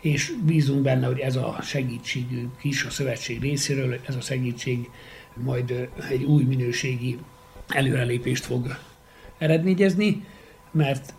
és 0.03 0.33
bízunk 0.45 0.81
benne, 0.81 1.05
hogy 1.05 1.19
ez 1.19 1.35
a 1.35 1.57
segítségünk 1.61 2.51
is 2.61 2.83
a 2.83 2.89
szövetség 2.89 3.41
részéről, 3.41 3.99
ez 4.05 4.15
a 4.15 4.21
segítség 4.21 4.89
majd 5.33 5.89
egy 6.09 6.23
új 6.23 6.43
minőségi 6.43 7.17
előrelépést 7.67 8.45
fog 8.45 8.77
eredményezni, 9.37 10.25
mert 10.71 11.13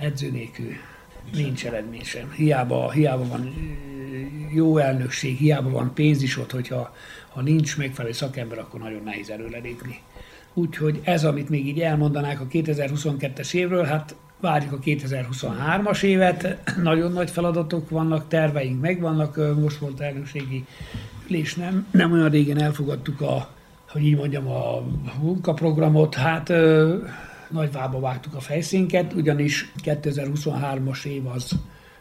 edző 0.00 0.30
nélkül 0.30 0.72
nincs 1.32 1.66
eredmény 1.66 2.02
sem. 2.02 2.32
Hiába, 2.32 2.90
hiába 2.90 3.28
van 3.28 3.54
jó 4.52 4.78
elnökség, 4.78 5.36
hiába 5.36 5.70
van 5.70 5.94
pénz 5.94 6.22
is 6.22 6.36
ott, 6.38 6.50
hogyha 6.50 6.94
ha 7.28 7.40
nincs 7.40 7.76
megfelelő 7.76 8.14
szakember, 8.14 8.58
akkor 8.58 8.80
nagyon 8.80 9.02
nehéz 9.04 9.30
előrelépni. 9.30 10.00
Úgyhogy 10.54 11.00
ez, 11.04 11.24
amit 11.24 11.48
még 11.48 11.66
így 11.66 11.80
elmondanák 11.80 12.40
a 12.40 12.46
2022-es 12.46 13.54
évről, 13.54 13.84
hát 13.84 14.16
várjuk 14.40 14.72
a 14.72 14.78
2023-as 14.78 16.02
évet, 16.02 16.58
nagyon 16.82 17.12
nagy 17.12 17.30
feladatok 17.30 17.90
vannak, 17.90 18.28
terveink 18.28 18.80
megvannak, 18.80 19.60
most 19.60 19.76
volt 19.76 20.00
elnökségi 20.00 20.64
ülés, 21.28 21.54
nem, 21.54 21.86
nem 21.90 22.12
olyan 22.12 22.30
régen 22.30 22.60
elfogadtuk 22.60 23.20
a, 23.20 23.48
hogy 23.88 24.02
így 24.02 24.16
mondjam, 24.16 24.46
a 24.48 24.82
munkaprogramot, 25.20 26.14
hát 26.14 26.48
nagy 27.50 27.72
vába 27.72 28.00
vágtuk 28.00 28.34
a 28.34 28.40
fejszénket, 28.40 29.12
ugyanis 29.12 29.72
2023-as 29.84 31.04
év 31.04 31.26
az 31.26 31.52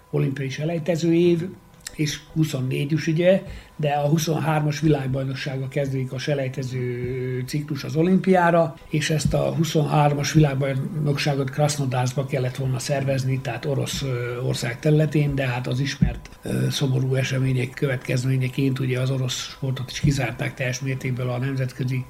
olimpiai 0.09 0.49
selejtező 0.49 1.13
év, 1.13 1.49
és 1.95 2.19
24 2.33 2.91
is 2.91 3.07
ugye, 3.07 3.43
de 3.75 3.89
a 3.89 4.09
23-as 4.09 4.77
világbajnoksága 4.81 5.67
kezdődik 5.67 6.11
a 6.11 6.17
selejtező 6.17 7.43
ciklus 7.47 7.83
az 7.83 7.95
olimpiára, 7.95 8.75
és 8.89 9.09
ezt 9.09 9.33
a 9.33 9.55
23-as 9.61 10.29
világbajnokságot 10.33 11.49
Krasnodászba 11.49 12.25
kellett 12.25 12.55
volna 12.55 12.79
szervezni, 12.79 13.39
tehát 13.41 13.65
orosz 13.65 14.03
ország 14.43 14.79
területén, 14.79 15.35
de 15.35 15.47
hát 15.47 15.67
az 15.67 15.79
ismert 15.79 16.29
szomorú 16.69 17.15
események 17.15 17.69
következményeként 17.69 18.79
ugye 18.79 18.99
az 18.99 19.09
orosz 19.09 19.49
sportot 19.49 19.91
is 19.91 19.99
kizárták 19.99 20.53
teljes 20.53 20.79
mértékben 20.79 21.27
a 21.27 21.37
nemzetközi 21.37 22.05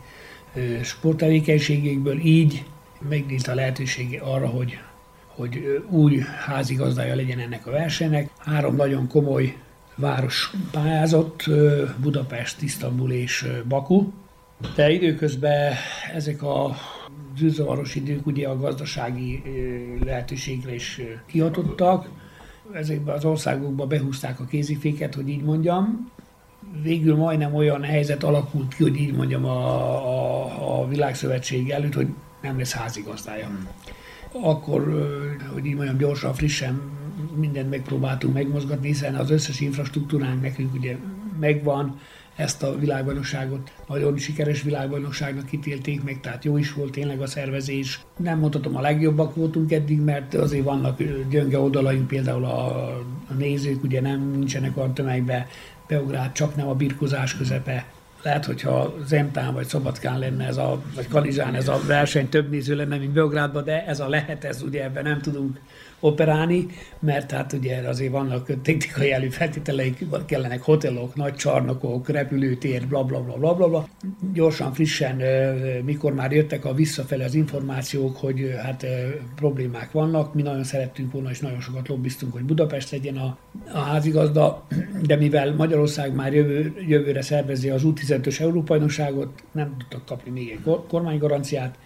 sporttevékenységekből, 0.84 2.20
így 2.20 2.64
megnyílt 3.10 3.48
a 3.48 3.56
lehetőség 3.56 4.20
arra, 4.24 4.48
hogy 4.48 4.80
hogy 5.36 5.84
új 5.90 6.24
házigazdája 6.46 7.16
legyen 7.16 7.40
ennek 7.40 7.68
a 7.68 7.72
versenynek. 7.72 8.30
Három 8.38 8.76
nagyon 8.76 9.08
komoly 9.08 9.56
város 9.96 10.52
pályázott, 10.72 11.50
Budapest, 12.02 12.62
Isztambul 12.62 13.12
és 13.12 13.48
Baku. 13.68 14.12
De 14.76 14.92
időközben 14.92 15.74
ezek 16.14 16.44
a 16.44 16.76
zűrzavaros 17.38 17.96
idők 17.96 18.26
ugye 18.26 18.48
a 18.48 18.58
gazdasági 18.58 19.44
lehetőségre 20.06 20.74
is 20.74 21.02
kihatottak. 21.26 22.10
Ezekben 22.74 23.16
az 23.16 23.26
országokban 23.26 23.88
behúzták 23.88 24.40
a 24.40 24.46
kéziféket, 24.46 25.16
hogy 25.16 25.30
így 25.30 25.44
mondjam. 25.44 26.12
Végül 26.82 27.16
majdnem 27.16 27.56
olyan 27.56 27.84
helyzet 27.84 28.24
alakult 28.24 28.76
ki, 28.76 28.84
hogy 28.84 28.96
így 28.96 29.14
mondjam 29.14 29.46
a, 29.46 29.58
a, 30.10 30.82
a 30.82 30.88
világszövetség 30.88 31.70
előtt, 31.70 31.94
hogy 31.94 32.08
nem 32.42 32.58
lesz 32.58 32.74
házigazdája. 32.74 33.50
Akkor, 34.32 35.08
hogy 35.54 35.66
így 35.66 35.76
mondjam, 35.76 35.98
gyorsan, 35.98 36.34
frissen 36.34 36.82
mindent 37.38 37.70
megpróbáltunk 37.70 38.34
megmozgatni, 38.34 38.88
hiszen 38.88 39.16
az 39.16 39.30
összes 39.30 39.60
infrastruktúránk 39.60 40.42
nekünk 40.42 40.74
ugye 40.74 40.98
megvan, 41.40 42.00
ezt 42.36 42.64
a 42.64 42.78
világbajnokságot 42.78 43.72
nagyon 43.88 44.18
sikeres 44.18 44.62
világbajnokságnak 44.62 45.52
ítélték 45.52 46.04
meg, 46.04 46.20
tehát 46.22 46.44
jó 46.44 46.58
is 46.58 46.74
volt 46.74 46.92
tényleg 46.92 47.22
a 47.22 47.28
szervezés. 47.28 48.00
Nem 48.18 48.40
mondhatom, 48.40 48.76
a 48.76 48.82
legjobbak 48.82 49.36
voltunk 49.36 49.72
eddig, 49.72 50.02
mert 50.02 50.34
azért 50.34 50.64
vannak 50.64 51.04
gyönge 51.30 51.60
oldalaink, 51.60 52.08
például 52.08 52.46
a, 52.46 52.88
a 53.28 53.34
nézők 53.38 53.84
ugye 53.84 54.02
nem 54.02 54.32
nincsenek 54.32 54.78
olyan 54.78 54.94
tömegbe, 54.94 55.48
Beográd 55.88 56.32
csak 56.32 56.56
nem 56.56 56.68
a 56.68 56.74
birkozás 56.74 57.38
közepe, 57.38 57.86
lehet, 58.26 58.46
hogyha 58.46 58.94
Zentán 59.06 59.54
vagy 59.54 59.68
Szabadkán 59.68 60.20
lenne 60.20 60.46
ez 60.46 60.58
a, 60.58 60.82
vagy 60.96 61.08
Kanizsán 61.08 61.56
ez 61.56 61.68
a 61.68 61.82
verseny 61.88 62.30
több 62.30 62.50
néző 62.50 62.76
lenne, 62.76 62.98
mint 62.98 63.12
Beográdban, 63.12 63.64
de 63.64 63.86
ez 63.86 64.00
a 64.00 64.10
lehet, 64.10 64.44
ez 64.44 64.62
ugye 64.62 64.84
ebben 64.84 65.04
nem 65.04 65.22
tudunk 65.22 65.60
operálni, 66.06 66.66
mert 67.00 67.32
hát 67.32 67.54
ugye 67.54 67.78
azért 67.88 68.12
vannak 68.12 68.62
technikai 68.62 69.12
előfeltételeik, 69.12 70.06
kellenek 70.26 70.62
hotelok, 70.62 71.16
nagy 71.16 71.34
csarnokok, 71.36 72.10
repülőtér, 72.10 72.88
bla 72.88 73.04
bla 73.04 73.20
bla 73.20 73.38
bla 73.38 73.54
bla. 73.54 73.68
bla. 73.68 73.88
Gyorsan, 74.34 74.74
frissen, 74.74 75.22
mikor 75.84 76.14
már 76.14 76.32
jöttek 76.32 76.66
a 76.66 76.74
visszafele 76.74 77.24
az 77.24 77.34
információk, 77.34 78.18
hogy 78.18 78.54
hát 78.64 78.86
problémák 79.36 79.92
vannak, 79.92 80.34
mi 80.34 80.42
nagyon 80.42 80.64
szerettünk 80.64 81.12
volna, 81.12 81.30
és 81.30 81.40
nagyon 81.40 81.62
sokat 81.62 81.88
lobbiztunk, 81.88 82.34
hogy 82.34 82.44
Budapest 82.44 82.92
legyen 82.92 83.18
a, 83.18 83.38
a 83.74 83.80
házigazda, 83.80 84.68
de 85.06 85.16
mivel 85.16 85.54
Magyarország 85.56 86.16
már 86.16 86.34
jövő, 86.34 86.74
jövőre 86.88 87.22
szervezi 87.22 87.70
az 87.70 87.82
U15-ös 87.86 88.40
Európa-bajnokságot, 88.40 89.44
nem 89.52 89.76
tudtak 89.78 90.06
kapni 90.06 90.32
még 90.32 90.50
egy 90.50 90.76
kormánygaranciát, 90.88 91.78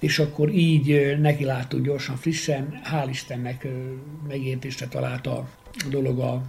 és 0.00 0.18
akkor 0.18 0.48
így 0.48 1.16
neki 1.20 1.44
láttuk 1.44 1.84
gyorsan, 1.84 2.16
frissen, 2.16 2.80
hál' 2.84 3.08
Istennek 3.10 3.66
megértésre 4.28 4.86
találta 4.86 5.36
a 5.72 5.88
dolog 5.90 6.18
a, 6.18 6.42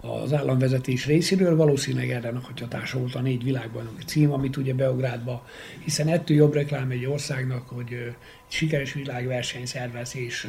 az 0.00 0.32
államvezetés 0.32 1.06
részéről, 1.06 1.56
valószínűleg 1.56 2.10
erre 2.10 2.30
nagy 2.30 2.60
hatása 2.60 2.98
volt 2.98 3.14
a 3.14 3.20
négy 3.20 3.44
világbajnoki 3.44 4.04
cím, 4.04 4.32
amit 4.32 4.56
ugye 4.56 4.74
Beográdba, 4.74 5.46
hiszen 5.84 6.08
ettől 6.08 6.36
jobb 6.36 6.54
reklám 6.54 6.90
egy 6.90 7.06
országnak, 7.06 7.68
hogy 7.68 7.92
egy 7.92 8.14
sikeres 8.54 8.92
világverseny 8.92 9.66
szervez, 9.66 10.16
és 10.16 10.48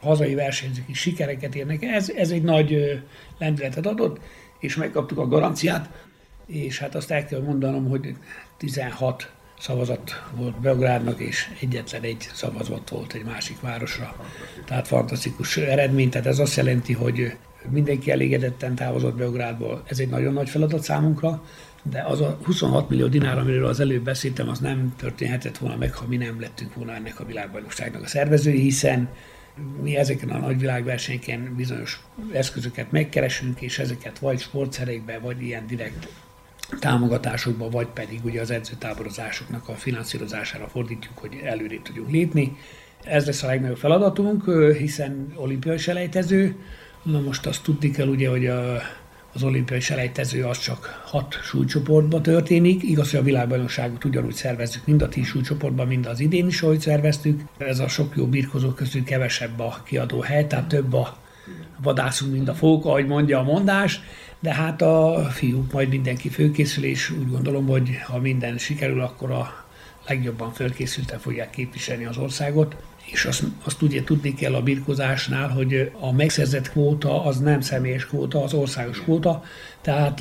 hazai 0.00 0.34
versenyzők 0.34 0.88
is 0.88 0.98
sikereket 0.98 1.54
érnek. 1.54 1.82
Ez, 1.82 2.10
ez 2.10 2.30
egy 2.30 2.42
nagy 2.42 3.00
lendületet 3.38 3.86
adott, 3.86 4.20
és 4.58 4.76
megkaptuk 4.76 5.18
a 5.18 5.28
garanciát, 5.28 6.06
és 6.46 6.78
hát 6.78 6.94
azt 6.94 7.10
el 7.10 7.24
kell 7.24 7.40
mondanom, 7.40 7.88
hogy 7.88 8.14
16 8.56 9.32
szavazat 9.58 10.22
volt 10.34 10.60
Beográdnak, 10.60 11.20
és 11.20 11.50
egyetlen 11.60 12.02
egy 12.02 12.28
szavazat 12.32 12.88
volt 12.88 13.12
egy 13.12 13.24
másik 13.24 13.60
városra. 13.60 14.16
Tehát 14.64 14.86
fantasztikus 14.86 15.56
eredmény, 15.56 16.10
tehát 16.10 16.26
ez 16.26 16.38
azt 16.38 16.56
jelenti, 16.56 16.92
hogy 16.92 17.36
mindenki 17.68 18.10
elégedetten 18.10 18.74
távozott 18.74 19.16
Beográdból. 19.16 19.82
Ez 19.86 19.98
egy 19.98 20.08
nagyon 20.08 20.32
nagy 20.32 20.48
feladat 20.48 20.82
számunkra, 20.82 21.42
de 21.82 22.02
az 22.02 22.20
a 22.20 22.38
26 22.44 22.88
millió 22.88 23.06
dinár, 23.06 23.38
amiről 23.38 23.66
az 23.66 23.80
előbb 23.80 24.02
beszéltem, 24.04 24.48
az 24.48 24.58
nem 24.58 24.94
történhetett 24.96 25.58
volna 25.58 25.76
meg, 25.76 25.94
ha 25.94 26.06
mi 26.06 26.16
nem 26.16 26.40
lettünk 26.40 26.74
volna 26.74 26.94
ennek 26.94 27.20
a 27.20 27.24
világbajnokságnak 27.24 28.02
a 28.02 28.06
szervezői, 28.06 28.60
hiszen 28.60 29.08
mi 29.82 29.96
ezeken 29.96 30.30
a 30.30 30.38
nagy 30.38 30.58
világversenyeken 30.58 31.54
bizonyos 31.56 32.00
eszközöket 32.32 32.92
megkeresünk, 32.92 33.60
és 33.60 33.78
ezeket 33.78 34.18
vagy 34.18 34.40
sportszerekbe, 34.40 35.18
vagy 35.18 35.42
ilyen 35.42 35.66
direkt 35.66 36.08
támogatásokba, 36.78 37.68
vagy 37.68 37.86
pedig 37.86 38.20
ugye 38.24 38.40
az 38.40 38.50
edzőtáborozásoknak 38.50 39.68
a 39.68 39.74
finanszírozására 39.74 40.68
fordítjuk, 40.68 41.18
hogy 41.18 41.40
előrébb 41.44 41.82
tudjunk 41.82 42.10
lépni. 42.10 42.56
Ez 43.04 43.26
lesz 43.26 43.42
a 43.42 43.46
legnagyobb 43.46 43.76
feladatunk, 43.76 44.50
hiszen 44.76 45.32
olimpiai 45.36 45.78
selejtező 45.78 46.56
Na 47.02 47.20
most 47.20 47.46
azt 47.46 47.62
tudni 47.62 47.90
kell 47.90 48.08
ugye, 48.08 48.28
hogy 48.28 48.46
a, 48.46 48.74
az 49.32 49.42
olimpiai 49.42 49.80
selejtező 49.80 50.44
az 50.44 50.58
csak 50.58 51.02
hat 51.04 51.38
súlycsoportban 51.42 52.22
történik. 52.22 52.82
Igaz, 52.82 53.10
hogy 53.10 53.20
a 53.20 53.22
világbajnokságot 53.22 54.04
ugyanúgy 54.04 54.34
szervezzük, 54.34 54.86
mind 54.86 55.02
a 55.02 55.08
tíz 55.08 55.26
súlycsoportban, 55.26 55.86
mind 55.86 56.06
az 56.06 56.20
idén 56.20 56.46
is, 56.46 56.62
ahogy 56.62 56.80
szerveztük. 56.80 57.40
Ez 57.58 57.78
a 57.78 57.88
sok 57.88 58.16
jó 58.16 58.26
birkozó 58.26 58.70
közül 58.70 59.04
kevesebb 59.04 59.60
a 59.60 59.82
kiadó 59.84 60.20
hely, 60.20 60.46
tehát 60.46 60.68
több 60.68 60.92
a 60.92 61.16
vadászunk, 61.82 62.32
mint 62.32 62.48
a 62.48 62.54
fók, 62.54 62.84
ahogy 62.84 63.06
mondja 63.06 63.38
a 63.38 63.42
mondás. 63.42 64.00
De 64.40 64.54
hát 64.54 64.82
a 64.82 65.28
fiúk 65.30 65.72
majd 65.72 65.88
mindenki 65.88 66.28
főkészül, 66.28 66.84
és 66.84 67.10
úgy 67.10 67.30
gondolom, 67.30 67.66
hogy 67.66 67.90
ha 68.04 68.18
minden 68.18 68.58
sikerül, 68.58 69.00
akkor 69.00 69.30
a 69.30 69.66
legjobban 70.08 70.52
fölkészülten 70.52 71.18
fogják 71.18 71.50
képviselni 71.50 72.04
az 72.04 72.16
országot. 72.16 72.76
És 73.12 73.24
azt, 73.24 73.42
azt 73.64 73.82
ugye 73.82 74.04
tudni 74.04 74.34
kell 74.34 74.54
a 74.54 74.62
birkozásnál, 74.62 75.48
hogy 75.48 75.92
a 76.00 76.12
megszerzett 76.12 76.70
kvóta 76.70 77.24
az 77.24 77.38
nem 77.38 77.60
személyes 77.60 78.06
kvóta, 78.06 78.42
az 78.42 78.52
országos 78.54 79.00
kvóta, 79.00 79.42
tehát 79.80 80.18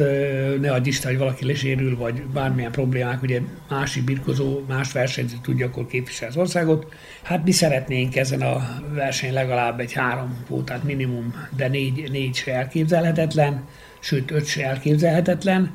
ne 0.60 0.72
adj 0.72 0.90
Isten, 0.90 1.10
hogy 1.10 1.20
valaki 1.20 1.46
lesérül, 1.46 1.98
vagy 1.98 2.24
bármilyen 2.24 2.72
problémák, 2.72 3.22
ugye 3.22 3.42
másik 3.70 4.04
birkozó, 4.04 4.60
más 4.68 4.92
versenyző 4.92 5.36
tudja 5.42 5.66
akkor 5.66 5.88
képviselni 5.88 6.34
az 6.34 6.40
országot. 6.40 6.94
Hát 7.22 7.44
mi 7.44 7.52
szeretnénk 7.52 8.16
ezen 8.16 8.42
a 8.42 8.82
verseny 8.94 9.34
legalább 9.34 9.80
egy 9.80 9.94
három 9.94 10.38
kvótát 10.46 10.84
minimum, 10.84 11.34
de 11.56 11.68
négy, 11.68 12.12
négy 12.12 12.36
se 12.36 12.54
elképzelhetetlen, 12.54 13.68
sőt 14.08 14.32
öt 14.32 14.46
se 14.46 14.66
elképzelhetetlen 14.66 15.72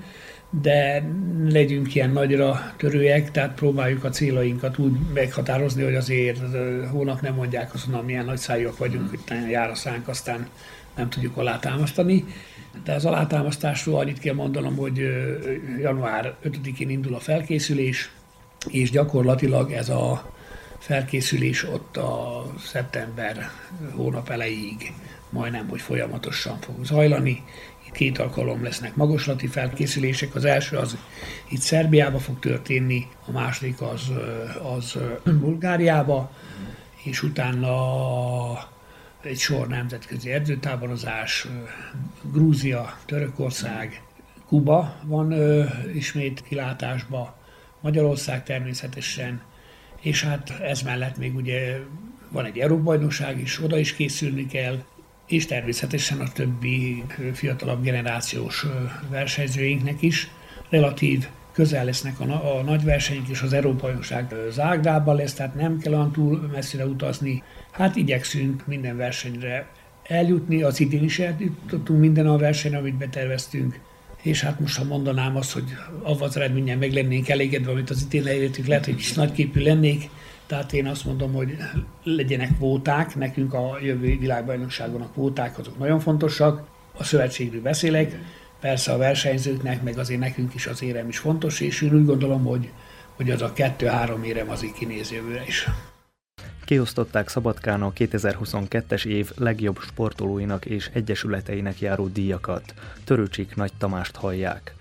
de 0.61 1.05
legyünk 1.49 1.95
ilyen 1.95 2.11
nagyra 2.11 2.73
törőek, 2.77 3.31
tehát 3.31 3.55
próbáljuk 3.55 4.05
a 4.05 4.09
célainkat 4.09 4.79
úgy 4.79 4.93
meghatározni, 5.15 5.83
hogy 5.83 5.95
azért 5.95 6.39
hónap 6.91 7.21
nem 7.21 7.35
mondják 7.35 7.75
azt, 7.75 7.85
hogy 7.91 8.05
milyen 8.05 8.25
nagy 8.25 8.39
szájúak 8.39 8.79
vagyunk, 8.79 9.11
hogy 9.11 9.51
jár 9.51 9.71
a 9.71 9.75
szánk, 9.75 10.09
aztán 10.09 10.49
nem 10.97 11.09
tudjuk 11.09 11.37
alátámasztani. 11.37 12.25
De 12.85 12.93
az 12.95 13.05
alátámasztásról 13.05 13.99
annyit 13.99 14.19
kell 14.19 14.35
mondanom, 14.35 14.77
hogy 14.77 14.99
január 15.81 16.35
5-én 16.45 16.91
indul 16.91 17.15
a 17.15 17.21
felkészülés, 17.21 18.11
és 18.69 18.91
gyakorlatilag 18.91 19.73
ez 19.73 19.89
a 19.89 20.33
felkészülés 20.79 21.65
ott 21.65 21.97
a 21.97 22.45
szeptember 22.59 23.51
hónap 23.95 24.31
elejéig 24.31 24.93
majdnem, 25.33 25.69
hogy 25.69 25.81
folyamatosan 25.81 26.59
fog 26.61 26.85
zajlani, 26.85 27.43
két 27.93 28.19
alkalom 28.19 28.63
lesznek 28.63 28.97
magaslati 28.97 29.47
felkészülések. 29.47 30.35
Az 30.35 30.45
első 30.45 30.77
az 30.77 30.97
itt 31.49 31.61
Szerbiába 31.61 32.19
fog 32.19 32.39
történni, 32.39 33.07
a 33.27 33.31
második 33.31 33.81
az, 33.81 34.11
az 34.77 34.99
Bulgáriába, 35.25 36.33
és 37.05 37.23
utána 37.23 37.75
egy 39.23 39.39
sor 39.39 39.69
nemzetközi 39.69 40.31
edzőtáborozás, 40.31 41.47
Grúzia, 42.33 42.99
Törökország, 43.07 44.03
Kuba 44.47 44.97
van 45.03 45.35
ismét 45.95 46.43
kilátásba, 46.43 47.37
Magyarország 47.81 48.45
természetesen, 48.45 49.43
és 50.01 50.25
hát 50.25 50.51
ez 50.51 50.83
mellett 50.83 51.17
még 51.17 51.35
ugye 51.35 51.79
van 52.29 52.45
egy 52.45 52.59
Európa-bajnokság 52.59 53.41
is, 53.41 53.63
oda 53.63 53.79
is 53.79 53.95
készülni 53.95 54.47
kell, 54.47 54.85
és 55.27 55.47
természetesen 55.47 56.21
a 56.21 56.33
többi 56.33 57.05
fiatalabb 57.33 57.83
generációs 57.83 58.67
versenyzőinknek 59.11 60.03
is 60.03 60.31
relatív 60.71 61.27
közel 61.53 61.85
lesznek 61.85 62.21
a, 62.21 62.59
a 62.59 62.63
nagy 62.63 62.85
versenyek, 62.85 63.29
és 63.29 63.43
az 63.43 63.53
Európai 63.53 63.81
Bajnokság 63.81 64.35
Zágrában 64.51 65.17
lesz, 65.17 65.35
tehát 65.35 65.55
nem 65.55 65.79
kell 65.79 65.93
olyan 65.93 66.13
túl 66.13 66.51
messzire 66.53 66.87
utazni. 66.87 67.43
Hát 67.71 67.97
igyekszünk 67.97 68.67
minden 68.67 68.97
versenyre 68.97 69.69
eljutni, 70.03 70.63
az 70.63 70.81
idén 70.81 71.03
is 71.03 71.19
eljutottunk 71.19 72.01
minden 72.01 72.27
a 72.27 72.37
versenyre, 72.37 72.79
amit 72.79 72.95
beterveztünk, 72.95 73.81
és 74.23 74.41
hát 74.41 74.61
most 74.61 74.77
ha 74.77 74.85
mondanám 74.85 75.37
azt, 75.37 75.53
hogy 75.53 75.65
avval 76.03 76.29
az 76.29 76.37
eredménnyel 76.37 76.77
meg 76.77 76.93
lennénk 76.93 77.29
elégedve, 77.29 77.71
amit 77.71 77.91
az 77.91 78.03
idén 78.03 78.27
elértük, 78.27 78.67
lehet, 78.67 78.85
hogy 78.85 78.99
is 78.99 79.13
nagyképű 79.13 79.63
lennék, 79.63 80.09
tehát 80.53 80.73
én 80.73 80.87
azt 80.87 81.05
mondom, 81.05 81.33
hogy 81.33 81.57
legyenek 82.03 82.55
kvóták, 82.57 83.17
nekünk 83.17 83.55
a 83.55 83.79
jövő 83.83 84.19
világbajnokságon 84.19 85.01
a 85.01 85.11
kvóták 85.11 85.59
azok 85.59 85.79
nagyon 85.79 86.01
fontosak. 86.01 86.63
A 86.99 87.05
szövetségről 87.05 87.63
beszélek, 87.63 88.19
persze 88.61 88.93
a 88.93 88.97
versenyzőknek, 88.97 89.83
meg 89.83 89.99
azért 89.99 90.21
nekünk 90.21 90.55
is 90.55 90.67
az 90.67 90.83
érem 90.83 91.09
is 91.09 91.19
fontos, 91.19 91.61
és 91.61 91.83
én 91.83 91.95
úgy 91.95 92.05
gondolom, 92.05 92.45
hogy, 92.45 92.71
hogy 93.17 93.31
az 93.31 93.43
a 93.43 93.53
kettő-három 93.53 94.25
érem 94.25 94.51
az 94.51 94.65
így 94.65 94.73
kinéz 94.73 95.11
jövőre 95.11 95.45
is. 95.47 95.69
Kiosztották 96.65 97.29
Szabadkán 97.29 97.83
a 97.83 97.93
2022-es 97.93 99.05
év 99.05 99.31
legjobb 99.37 99.79
sportolóinak 99.81 100.65
és 100.65 100.91
egyesületeinek 100.93 101.81
járó 101.81 102.07
díjakat. 102.07 102.75
Törőcsik 103.05 103.57
Nagy 103.57 103.73
Tamást 103.79 104.17
hallják. 104.17 104.75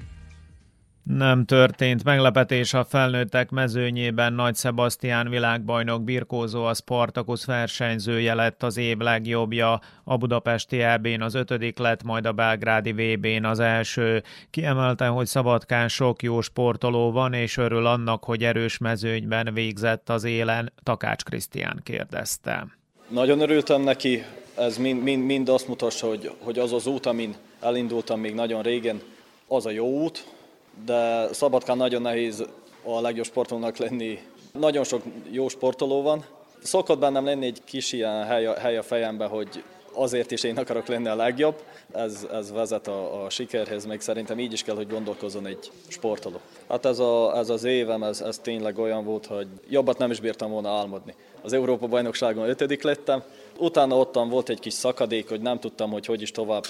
Nem 1.04 1.46
történt 1.46 2.04
meglepetés 2.04 2.74
a 2.74 2.84
felnőttek 2.84 3.50
mezőnyében. 3.50 4.34
Nagy 4.34 4.56
Sebastián 4.56 5.30
világbajnok 5.30 6.04
birkózó 6.04 6.64
a 6.64 6.74
Spartacus 6.74 7.46
versenyzője 7.46 8.34
lett 8.34 8.64
az 8.64 8.78
év 8.78 8.98
legjobbja, 8.98 9.80
a 10.04 10.18
budapesti 10.18 10.82
EB-n 10.82 11.22
az 11.22 11.34
ötödik 11.34 11.78
lett, 11.78 12.04
majd 12.04 12.26
a 12.26 12.32
belgrádi 12.32 12.92
VB-n 12.92 13.44
az 13.44 13.60
első. 13.60 14.24
Kiemelte, 14.50 15.08
hogy 15.08 15.26
Szabadkán 15.26 15.88
sok 15.88 16.24
jó 16.24 16.42
sportoló 16.42 17.12
van, 17.12 17.34
és 17.34 17.58
örül 17.58 17.86
annak, 17.86 18.24
hogy 18.24 18.44
erős 18.44 18.78
mezőnyben 18.78 19.54
végzett 19.54 20.10
az 20.10 20.24
élen, 20.24 20.74
Takács 20.84 21.24
Krisztián 21.24 21.80
kérdezte. 21.84 22.68
Nagyon 23.08 23.40
örültem 23.40 23.82
neki, 23.82 24.24
ez 24.58 24.78
mind, 24.78 25.04
mind, 25.04 25.26
mind 25.26 25.50
azt 25.50 25.68
mutassa, 25.68 26.08
hogy, 26.08 26.32
hogy 26.40 26.60
az 26.60 26.74
az 26.74 26.86
út, 26.86 27.06
amin 27.06 27.36
elindultam 27.60 28.20
még 28.20 28.34
nagyon 28.34 28.62
régen, 28.62 29.02
az 29.48 29.66
a 29.66 29.72
jó 29.72 29.86
út, 29.86 30.26
de 30.86 31.34
Szabadkán 31.34 31.78
nagyon 31.78 32.02
nehéz 32.02 32.46
a 32.84 33.02
legjobb 33.02 33.26
sportolónak 33.26 33.78
lenni. 33.78 34.20
Nagyon 34.60 34.84
sok 34.84 35.02
jó 35.30 35.48
sportoló 35.48 36.02
van. 36.02 36.26
Szokott 36.64 37.00
bennem 37.00 37.26
lenni 37.26 37.46
egy 37.46 37.62
kis 37.66 37.92
ilyen 37.92 38.26
hely 38.26 38.46
a, 38.46 38.60
hely 38.60 38.78
a 38.78 38.84
fejembe, 38.84 39.26
hogy 39.26 39.64
azért 39.94 40.32
is 40.32 40.44
én 40.44 40.58
akarok 40.58 40.88
lenni 40.88 41.08
a 41.08 41.16
legjobb. 41.16 41.64
Ez, 41.94 42.28
ez 42.32 42.52
vezet 42.52 42.88
a, 42.88 43.24
a 43.24 43.30
sikerhez, 43.30 43.86
még 43.86 44.02
szerintem 44.02 44.40
így 44.40 44.54
is 44.54 44.64
kell, 44.64 44.76
hogy 44.76 44.88
gondolkozzon 44.88 45.46
egy 45.46 45.72
sportoló. 45.88 46.40
Hát 46.70 46.86
ez, 46.86 47.00
a, 47.00 47.38
ez 47.38 47.50
az 47.50 47.64
évem, 47.64 48.04
ez, 48.04 48.22
ez 48.22 48.38
tényleg 48.38 48.78
olyan 48.80 49.06
volt, 49.06 49.26
hogy 49.26 49.48
jobbat 49.70 49.98
nem 49.98 50.12
is 50.12 50.20
bírtam 50.20 50.52
volna 50.52 50.70
álmodni. 50.70 51.16
Az 51.42 51.54
Európa-bajnokságon 51.54 52.50
ötödik 52.50 52.84
lettem, 52.84 53.24
utána 53.58 53.98
ottan 53.98 54.30
volt 54.30 54.50
egy 54.50 54.60
kis 54.60 54.74
szakadék, 54.74 55.30
hogy 55.30 55.42
nem 55.42 55.60
tudtam, 55.60 55.92
hogy 55.92 56.06
hogy 56.06 56.22
is 56.22 56.32
tovább 56.32 56.66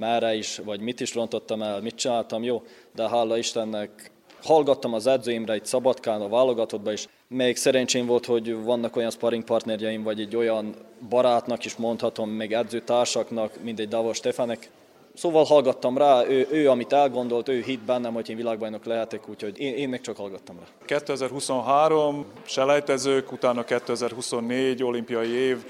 merre 0.00 0.34
is, 0.34 0.60
vagy 0.64 0.80
mit 0.80 1.00
is 1.00 1.14
rontottam 1.14 1.62
el, 1.62 1.80
mit 1.80 1.94
csináltam, 1.94 2.42
jó, 2.42 2.62
de 2.94 3.08
hála 3.08 3.38
Istennek 3.38 4.10
hallgattam 4.42 4.94
az 4.94 5.06
edzőimre 5.06 5.52
egy 5.52 5.64
Szabadkán, 5.64 6.20
a 6.20 6.28
válogatottba 6.28 6.92
is. 6.92 7.06
Még 7.28 7.56
szerencsém 7.56 8.06
volt, 8.06 8.26
hogy 8.26 8.62
vannak 8.62 8.96
olyan 8.96 9.10
sparring 9.10 9.44
partnerjeim, 9.44 10.02
vagy 10.02 10.20
egy 10.20 10.36
olyan 10.36 10.74
barátnak 11.08 11.64
is 11.64 11.76
mondhatom, 11.76 12.30
még 12.30 12.52
edzőtársaknak, 12.52 13.62
mint 13.62 13.78
egy 13.78 13.88
Davos 13.88 14.16
Stefanek. 14.16 14.70
Szóval 15.14 15.44
hallgattam 15.44 15.98
rá, 15.98 16.26
ő, 16.26 16.46
ő 16.50 16.70
amit 16.70 16.92
elgondolt, 16.92 17.48
ő 17.48 17.60
hitt 17.60 17.80
bennem, 17.80 18.12
hogy 18.14 18.30
én 18.30 18.36
világbajnok 18.36 18.84
lehetek, 18.84 19.28
úgyhogy 19.28 19.58
én, 19.58 19.74
én 19.74 19.88
még 19.88 20.00
csak 20.00 20.16
hallgattam 20.16 20.56
rá. 20.58 20.64
2023 20.84 22.24
selejtezők, 22.42 23.32
utána 23.32 23.64
2024 23.64 24.82
olimpiai 24.82 25.30
év, 25.30 25.64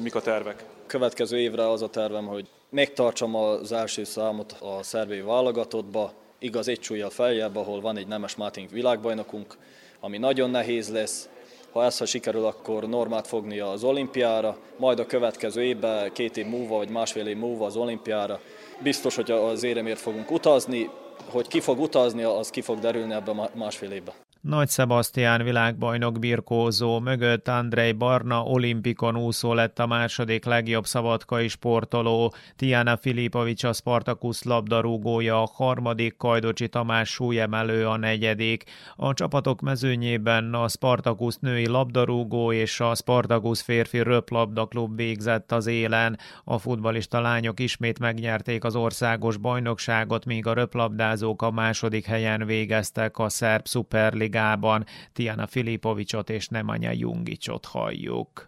mik 0.00 0.14
a 0.14 0.20
tervek? 0.20 0.64
Következő 0.86 1.38
évre 1.38 1.70
az 1.70 1.82
a 1.82 1.88
tervem, 1.88 2.26
hogy 2.26 2.48
megtartsam 2.70 3.34
az 3.34 3.72
első 3.72 4.04
számot 4.04 4.56
a 4.60 4.82
szervé 4.82 5.20
válogatottba, 5.20 6.12
igaz 6.38 6.68
egy 6.68 6.82
súlyjal 6.82 7.10
feljebb, 7.10 7.56
ahol 7.56 7.80
van 7.80 7.96
egy 7.96 8.06
Nemes 8.06 8.36
Mátink 8.36 8.70
világbajnokunk, 8.70 9.56
ami 10.00 10.18
nagyon 10.18 10.50
nehéz 10.50 10.92
lesz. 10.92 11.28
Ha 11.72 11.84
ez 11.84 11.98
ha 11.98 12.06
sikerül, 12.06 12.44
akkor 12.44 12.88
normát 12.88 13.26
fogni 13.26 13.58
az 13.58 13.84
olimpiára, 13.84 14.56
majd 14.76 14.98
a 14.98 15.06
következő 15.06 15.62
évben, 15.62 16.12
két 16.12 16.36
év 16.36 16.46
múlva, 16.46 16.76
vagy 16.76 16.88
másfél 16.88 17.26
év 17.26 17.36
múlva 17.36 17.66
az 17.66 17.76
olimpiára. 17.76 18.40
Biztos, 18.82 19.14
hogy 19.14 19.30
az 19.30 19.62
éremért 19.62 20.00
fogunk 20.00 20.30
utazni, 20.30 20.90
hogy 21.30 21.48
ki 21.48 21.60
fog 21.60 21.80
utazni, 21.80 22.22
az 22.22 22.50
ki 22.50 22.60
fog 22.60 22.78
derülni 22.78 23.12
ebben 23.12 23.48
másfél 23.54 23.90
évben. 23.90 24.23
Nagy 24.44 24.70
Sebastián 24.70 25.44
világbajnok 25.44 26.18
birkózó 26.18 27.00
mögött 27.00 27.48
Andrei 27.48 27.92
Barna 27.92 28.42
olimpikon 28.42 29.16
úszó 29.16 29.54
lett 29.54 29.78
a 29.78 29.86
második 29.86 30.44
legjobb 30.44 30.84
szabadkai 30.84 31.48
sportoló, 31.48 32.34
Tiana 32.56 32.96
Filipovics 32.96 33.64
a 33.64 33.72
Spartakusz 33.72 34.42
labdarúgója, 34.42 35.42
a 35.42 35.50
harmadik 35.52 36.16
Kajdocsi 36.16 36.68
Tamás 36.68 37.08
súlyemelő 37.08 37.86
a 37.86 37.96
negyedik. 37.96 38.64
A 38.96 39.14
csapatok 39.14 39.60
mezőnyében 39.60 40.54
a 40.54 40.68
Spartakusz 40.68 41.38
női 41.38 41.66
labdarúgó 41.66 42.52
és 42.52 42.80
a 42.80 42.94
Spartakusz 42.94 43.62
férfi 43.62 44.02
röplabdaklub 44.02 44.96
végzett 44.96 45.52
az 45.52 45.66
élen. 45.66 46.18
A 46.44 46.58
futbalista 46.58 47.20
lányok 47.20 47.60
ismét 47.60 47.98
megnyerték 47.98 48.64
az 48.64 48.76
országos 48.76 49.36
bajnokságot, 49.36 50.24
míg 50.24 50.46
a 50.46 50.54
röplabdázók 50.54 51.42
a 51.42 51.50
második 51.50 52.06
helyen 52.06 52.46
végeztek 52.46 53.18
a 53.18 53.28
szerb 53.28 53.66
szuperlig 53.66 54.33
ligában 54.34 54.84
Tiana 55.12 55.46
Filipovicsot 55.46 56.30
és 56.30 56.48
Nemanja 56.48 56.90
Jungicsot 56.90 57.64
halljuk. 57.64 58.44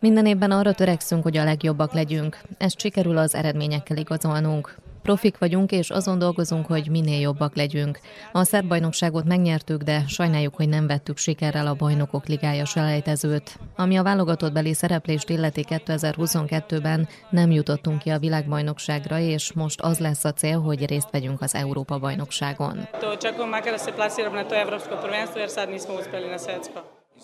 Minden 0.00 0.26
évben 0.26 0.50
arra 0.50 0.72
törekszünk, 0.72 1.22
hogy 1.22 1.36
a 1.36 1.44
legjobbak 1.44 1.92
legyünk. 1.92 2.40
Ezt 2.58 2.80
sikerül 2.80 3.16
az 3.16 3.34
eredményekkel 3.34 3.96
igazolnunk. 3.96 4.74
Profik 5.04 5.38
vagyunk, 5.38 5.72
és 5.72 5.90
azon 5.90 6.18
dolgozunk, 6.18 6.66
hogy 6.66 6.90
minél 6.90 7.20
jobbak 7.20 7.56
legyünk. 7.56 7.98
A 8.32 8.44
szerb 8.44 8.68
bajnokságot 8.68 9.24
megnyertük, 9.24 9.82
de 9.82 10.04
sajnáljuk, 10.06 10.54
hogy 10.54 10.68
nem 10.68 10.86
vettük 10.86 11.16
sikerrel 11.16 11.66
a 11.66 11.74
bajnokok 11.74 12.26
ligája 12.26 12.64
selejtezőt. 12.64 13.58
Ami 13.76 13.96
a 13.96 14.02
válogatott 14.02 14.52
beli 14.52 14.74
szereplést 14.74 15.28
illeti 15.28 15.64
2022-ben 15.68 17.08
nem 17.30 17.50
jutottunk 17.50 17.98
ki 17.98 18.10
a 18.10 18.18
világbajnokságra, 18.18 19.18
és 19.18 19.52
most 19.52 19.80
az 19.80 19.98
lesz 19.98 20.24
a 20.24 20.32
cél, 20.32 20.60
hogy 20.60 20.86
részt 20.86 21.10
vegyünk 21.10 21.40
az 21.40 21.54
Európa 21.54 21.98
bajnokságon. 21.98 22.88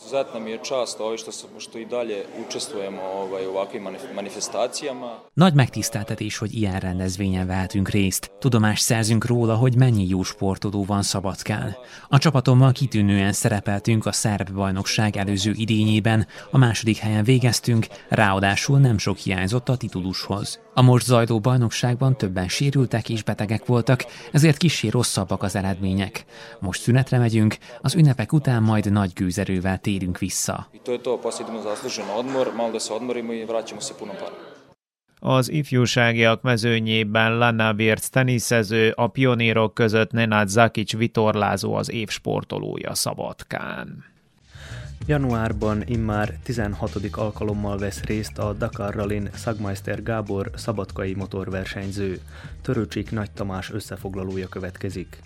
Izuzetna 0.01 0.41
mi 0.41 0.51
je 0.51 0.59
čast 0.63 1.01
ovaj 1.01 1.17
što, 1.17 1.31
što 1.59 1.79
i 1.79 1.85
dalje 1.87 2.25
učestvujemo 2.47 3.03
ovaj, 3.03 3.47
u 3.47 3.51
ovakvim 3.51 3.89
manifestációma. 4.15 5.19
Nagy 5.35 5.55
megtiszteltetés, 5.55 6.39
hogy 6.39 6.55
ilyen 6.55 6.81
rendezvényen 6.81 7.47
vehetünk 7.47 7.89
részt. 7.89 8.31
Tudomást 8.39 8.83
szerzünk 8.83 9.25
róla, 9.25 9.55
hogy 9.55 9.77
mennyi 9.77 10.09
jó 10.09 10.23
sportoló 10.23 10.85
van 10.85 11.03
Szabadkán. 11.03 11.77
A 12.09 12.19
csapatommal 12.19 12.73
kitűnően 12.73 13.33
szerepeltünk 13.33 14.07
a 14.07 14.13
szerb 14.13 14.53
bajnokság 14.53 15.17
előző 15.17 15.53
idényében, 15.55 16.27
a 16.51 16.59
második 16.59 16.97
helyen 16.97 17.25
végeztünk, 17.25 17.87
ráadásul 18.09 18.79
nem 18.79 18.99
sok 18.99 19.17
hiányzott 19.17 19.69
a 19.69 19.77
titulushoz. 19.77 20.61
A 20.81 20.83
most 20.83 21.07
zajló 21.07 21.41
bajnokságban 21.41 22.17
többen 22.17 22.49
sérültek 22.49 23.09
és 23.09 23.23
betegek 23.23 23.67
voltak, 23.67 24.05
ezért 24.33 24.57
kissé 24.57 24.89
rosszabbak 24.89 25.43
az 25.43 25.57
eredmények. 25.57 26.25
Most 26.61 26.81
szünetre 26.81 27.19
megyünk, 27.19 27.57
az 27.81 27.95
ünnepek 27.95 28.33
után 28.33 28.63
majd 28.63 28.93
nagy 28.93 29.13
gőzerővel 29.13 29.79
térünk 29.79 30.19
vissza. 30.19 30.71
Az 35.19 35.51
ifjúságiak 35.51 36.43
mezőnyében 36.43 37.39
Lana 37.39 37.73
Wirtz 37.73 38.11
teniszező, 38.11 38.93
a 38.97 39.07
pionírok 39.07 39.75
között 39.75 40.11
Nenad 40.11 40.49
Zakic 40.49 40.97
vitorlázó 40.97 41.75
az 41.75 41.91
év 41.91 42.09
sportolója 42.09 42.95
Szabadkán. 42.95 44.10
Januárban 45.07 45.83
immár 45.87 46.35
16. 46.43 46.91
alkalommal 47.13 47.79
vesz 47.79 48.03
részt 48.03 48.39
a 48.39 48.53
Dakar 48.53 48.95
Rallin 48.95 49.29
Szagmeister 49.35 50.03
Gábor 50.03 50.51
szabadkai 50.55 51.15
motorversenyző. 51.15 52.21
Törőcsik 52.63 53.11
Nagy 53.11 53.31
Tamás 53.31 53.71
összefoglalója 53.71 54.49
következik. 54.49 55.19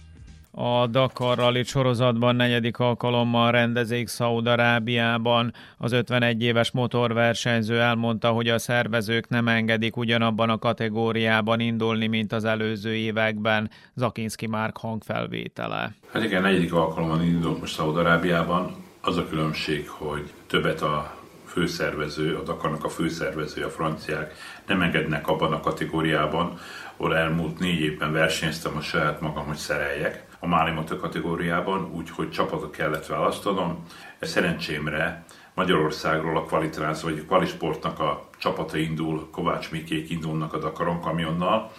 A 0.57 0.87
Dakar 0.87 1.37
Rally 1.37 1.63
sorozatban 1.63 2.37
negyedik 2.37 2.79
alkalommal 2.79 3.51
rendezik 3.51 4.09
Szaúd-Arábiában. 4.09 5.53
Az 5.79 5.93
51 5.93 6.43
éves 6.43 6.71
motorversenyző 6.71 7.81
elmondta, 7.81 8.31
hogy 8.31 8.49
a 8.49 8.59
szervezők 8.59 9.29
nem 9.29 9.49
engedik 9.49 9.97
ugyanabban 9.97 10.51
a 10.51 10.59
kategóriában 10.59 11.61
indulni, 11.61 12.07
mint 12.07 12.33
az 12.33 12.45
előző 12.45 12.95
években. 12.95 13.71
Zakinski 13.95 14.47
Márk 14.47 14.77
hangfelvétele. 14.77 15.95
Hát 16.13 16.25
igen, 16.25 16.43
negyedik 16.43 16.73
alkalommal 16.73 17.23
indulunk 17.23 17.61
most 17.61 17.75
Szaúd-Arábiában. 17.75 18.84
Az 19.07 19.17
a 19.17 19.29
különbség, 19.29 19.89
hogy 19.89 20.33
többet 20.47 20.83
a 20.83 21.17
főszervező, 21.47 22.37
a 22.37 22.43
Dakarnak 22.43 22.85
a 22.85 22.89
főszervező, 22.89 23.65
a 23.65 23.71
franciák 23.71 24.35
nem 24.67 24.83
engednek 24.83 25.29
abban 25.29 25.53
a 25.53 25.61
kategóriában, 25.61 26.59
ahol 26.97 27.17
elmúlt 27.17 27.59
négy 27.59 27.81
évben 27.81 28.13
versenyeztem 28.13 28.77
a 28.77 28.81
saját 28.81 29.21
magam, 29.21 29.47
hogy 29.47 29.57
szereljek 29.57 30.27
a 30.39 30.47
Málimata 30.47 30.97
kategóriában, 30.97 31.91
úgyhogy 31.93 32.31
csapatot 32.31 32.77
kellett 32.77 33.07
választanom. 33.07 33.85
Szerencsémre 34.21 35.25
Magyarországról 35.55 36.37
a 36.37 36.45
Kvalitráz 36.45 37.03
vagy 37.03 37.19
a 37.19 37.25
Kvalisportnak 37.27 38.01
a 38.01 38.29
csapata 38.39 38.77
indul, 38.77 39.29
Kovács 39.31 39.71
Mikék 39.71 40.11
indulnak 40.11 40.53
a 40.53 40.59
Dakaron 40.59 41.01
kamionnal, 41.01 41.73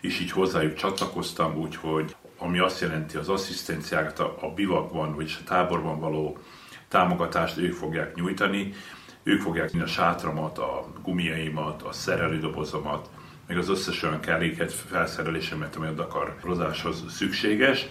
és 0.00 0.20
így 0.20 0.30
hozzájuk 0.30 0.74
csatlakoztam, 0.74 1.56
úgyhogy 1.56 2.16
ami 2.38 2.58
azt 2.58 2.80
jelenti 2.80 3.16
az 3.16 3.28
asszisztenciákat 3.28 4.18
a, 4.18 4.36
a 4.40 4.48
bivakban, 4.54 5.14
vagy 5.14 5.36
a 5.40 5.44
táborban 5.48 6.00
való 6.00 6.38
támogatást 6.94 7.58
ők 7.58 7.72
fogják 7.72 8.14
nyújtani, 8.14 8.72
ők 9.22 9.40
fogják 9.40 9.70
a 9.82 9.86
sátramat, 9.86 10.58
a 10.58 10.86
gumiaimat, 11.02 11.82
a 11.82 11.92
szerelődobozomat, 11.92 13.10
meg 13.46 13.58
az 13.58 13.68
összes 13.68 14.02
olyan 14.02 14.20
kelléket, 14.20 14.72
felszerelésemet, 14.72 15.76
ami 15.76 15.86
a 15.86 15.92
Dakarozáshoz 15.92 17.04
szükséges, 17.08 17.86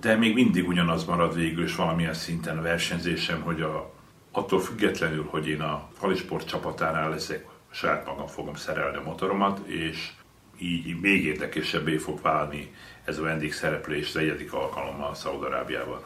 de 0.00 0.16
még 0.16 0.34
mindig 0.34 0.68
ugyanaz 0.68 1.04
marad 1.04 1.34
végül, 1.34 1.64
és 1.64 1.76
valamilyen 1.76 2.14
szinten 2.14 2.58
a 2.58 2.62
versenyzésem, 2.62 3.40
hogy 3.40 3.60
a, 3.60 3.94
attól 4.32 4.60
függetlenül, 4.60 5.26
hogy 5.30 5.48
én 5.48 5.60
a 5.60 5.88
falisport 5.92 6.48
csapatánál 6.48 7.10
leszek, 7.10 7.46
saját 7.70 8.06
magam 8.06 8.26
fogom 8.26 8.54
szerelni 8.54 8.96
a 8.96 9.02
motoromat, 9.02 9.66
és 9.66 10.10
így 10.58 11.00
még 11.00 11.24
érdekesebbé 11.24 11.96
fog 11.96 12.22
válni 12.22 12.74
ez 13.04 13.18
a 13.18 13.22
vendégszereplés 13.22 14.12
negyedik 14.12 14.52
alkalommal 14.52 15.14
Szaudarábiában. 15.14 16.02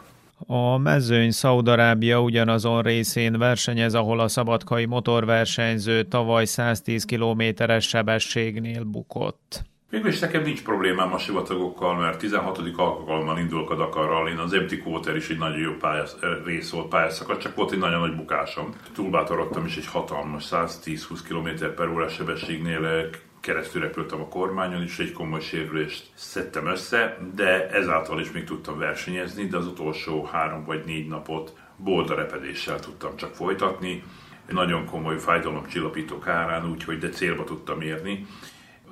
A 0.47 0.79
mezőny 0.79 1.31
Szaudarábia 1.31 2.21
ugyanazon 2.21 2.83
részén 2.83 3.39
versenyez, 3.39 3.95
ahol 3.95 4.21
a 4.21 4.29
szabadkai 4.29 4.85
motorversenyző 4.85 6.03
tavaly 6.03 6.45
110 6.45 7.05
kilométeres 7.05 7.89
sebességnél 7.89 8.85
bukott. 8.85 9.63
Mégis 9.91 10.19
nekem 10.19 10.43
nincs 10.43 10.63
problémám 10.63 11.13
a 11.13 11.19
sivatagokkal, 11.19 11.95
mert 11.95 12.19
16. 12.19 12.59
alkalommal 12.77 13.39
indulok 13.39 13.71
a 13.71 13.77
Dakarral, 13.77 14.29
én 14.29 14.37
az 14.37 14.53
Empty 14.53 14.83
Quarter 14.83 15.17
is 15.17 15.29
egy 15.29 15.39
nagyon 15.39 15.59
jó 15.59 15.73
pályász, 15.73 16.17
rész 16.45 16.71
volt 16.71 16.89
pályaszakad, 16.89 17.39
csak 17.39 17.55
volt 17.55 17.73
egy 17.73 17.79
nagyon 17.79 18.01
nagy 18.01 18.17
bukásom. 18.17 18.75
Túlbátorodtam 18.95 19.65
is 19.65 19.77
egy 19.77 19.87
hatalmas 19.87 20.49
110-20 20.51 21.19
km 21.29 21.75
per 21.77 21.89
órás 21.89 22.13
sebességnél 22.13 23.11
keresztül 23.43 23.81
repültem 23.81 24.21
a 24.21 24.29
kormányon, 24.29 24.83
és 24.83 24.99
egy 24.99 25.13
komoly 25.13 25.41
sérülést 25.41 26.11
szedtem 26.15 26.67
össze, 26.67 27.19
de 27.35 27.71
ezáltal 27.71 28.21
is 28.21 28.33
még 28.33 28.45
tudtam 28.45 28.79
versenyezni, 28.79 29.47
de 29.47 29.57
az 29.57 29.67
utolsó 29.67 30.25
három 30.25 30.65
vagy 30.65 30.83
négy 30.85 31.09
napot 31.09 31.57
bolda 31.77 32.15
repedéssel 32.15 32.81
tudtam 32.81 33.17
csak 33.17 33.35
folytatni. 33.35 34.03
Nagyon 34.49 34.85
komoly 34.85 35.19
fájdalomcsillapítók 35.19 36.27
árán, 36.27 36.71
úgyhogy 36.71 36.99
de 36.99 37.09
célba 37.09 37.45
tudtam 37.45 37.81
érni. 37.81 38.27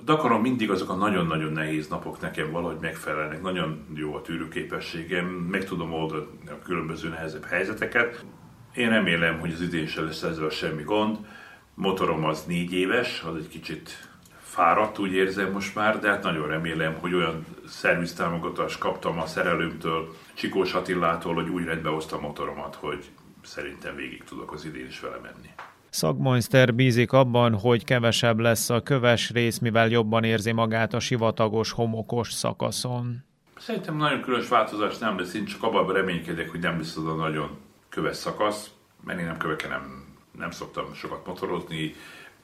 Dakaron 0.05 0.41
mindig 0.41 0.71
azok 0.71 0.91
a 0.91 0.95
nagyon-nagyon 0.95 1.53
nehéz 1.53 1.89
napok 1.89 2.21
nekem 2.21 2.51
valahogy 2.51 2.79
megfelelnek, 2.81 3.43
nagyon 3.43 3.87
jó 3.95 4.15
a 4.15 4.21
tűrőképességem, 4.21 5.27
meg 5.27 5.65
tudom 5.65 5.93
oldani 5.93 6.27
a 6.47 6.59
különböző 6.65 7.09
nehezebb 7.09 7.45
helyzeteket. 7.45 8.25
Én 8.75 8.89
remélem, 8.89 9.39
hogy 9.39 9.53
az 9.53 9.61
idén 9.61 9.87
se 9.87 10.01
lesz 10.01 10.23
ezzel 10.23 10.49
semmi 10.49 10.83
gond. 10.83 11.19
Motorom 11.75 12.25
az 12.25 12.45
négy 12.45 12.73
éves, 12.73 13.23
az 13.23 13.37
egy 13.37 13.49
kicsit 13.49 14.10
fáradt, 14.51 14.99
úgy 14.99 15.13
érzem 15.13 15.53
most 15.53 15.75
már, 15.75 15.99
de 15.99 16.09
hát 16.09 16.23
nagyon 16.23 16.47
remélem, 16.47 16.97
hogy 17.01 17.15
olyan 17.15 17.47
szerviztámogatást 17.67 18.79
kaptam 18.79 19.19
a 19.19 19.27
szerelőmtől, 19.27 20.15
Csikós 20.35 20.73
Attilától, 20.73 21.35
hogy 21.35 21.49
úgy 21.49 21.65
rendbe 21.65 21.89
hozta 21.89 22.17
a 22.17 22.21
motoromat, 22.21 22.75
hogy 22.75 23.05
szerintem 23.43 23.95
végig 23.95 24.25
tudok 24.25 24.53
az 24.53 24.65
idén 24.65 24.87
is 24.87 25.01
vele 25.01 25.19
menni. 25.23 25.49
Szagmonster 25.91 26.75
bízik 26.75 27.13
abban, 27.13 27.55
hogy 27.55 27.85
kevesebb 27.85 28.39
lesz 28.39 28.71
a 28.71 28.83
köves 28.83 29.31
rész, 29.31 29.59
mivel 29.59 29.89
jobban 29.89 30.25
érzi 30.25 30.53
magát 30.53 30.95
a 30.95 31.01
sivatagos, 31.01 31.73
homokos 31.73 32.33
szakaszon. 32.33 33.25
Szerintem 33.59 33.97
nagyon 33.97 34.21
különös 34.21 34.49
változás 34.49 34.99
nem 34.99 35.19
lesz, 35.19 35.35
én 35.35 35.45
csak 35.45 35.63
abban 35.63 35.93
reménykedek, 35.93 36.51
hogy 36.51 36.61
nem 36.61 36.79
lesz 36.79 36.97
az 36.97 37.07
a 37.07 37.15
nagyon 37.15 37.59
köves 37.89 38.17
szakasz, 38.17 38.71
mert 39.05 39.19
én 39.19 39.27
nem 39.27 39.37
köveken 39.37 39.71
nem, 39.71 40.05
nem 40.39 40.51
szoktam 40.51 40.95
sokat 40.95 41.27
motorozni, 41.27 41.95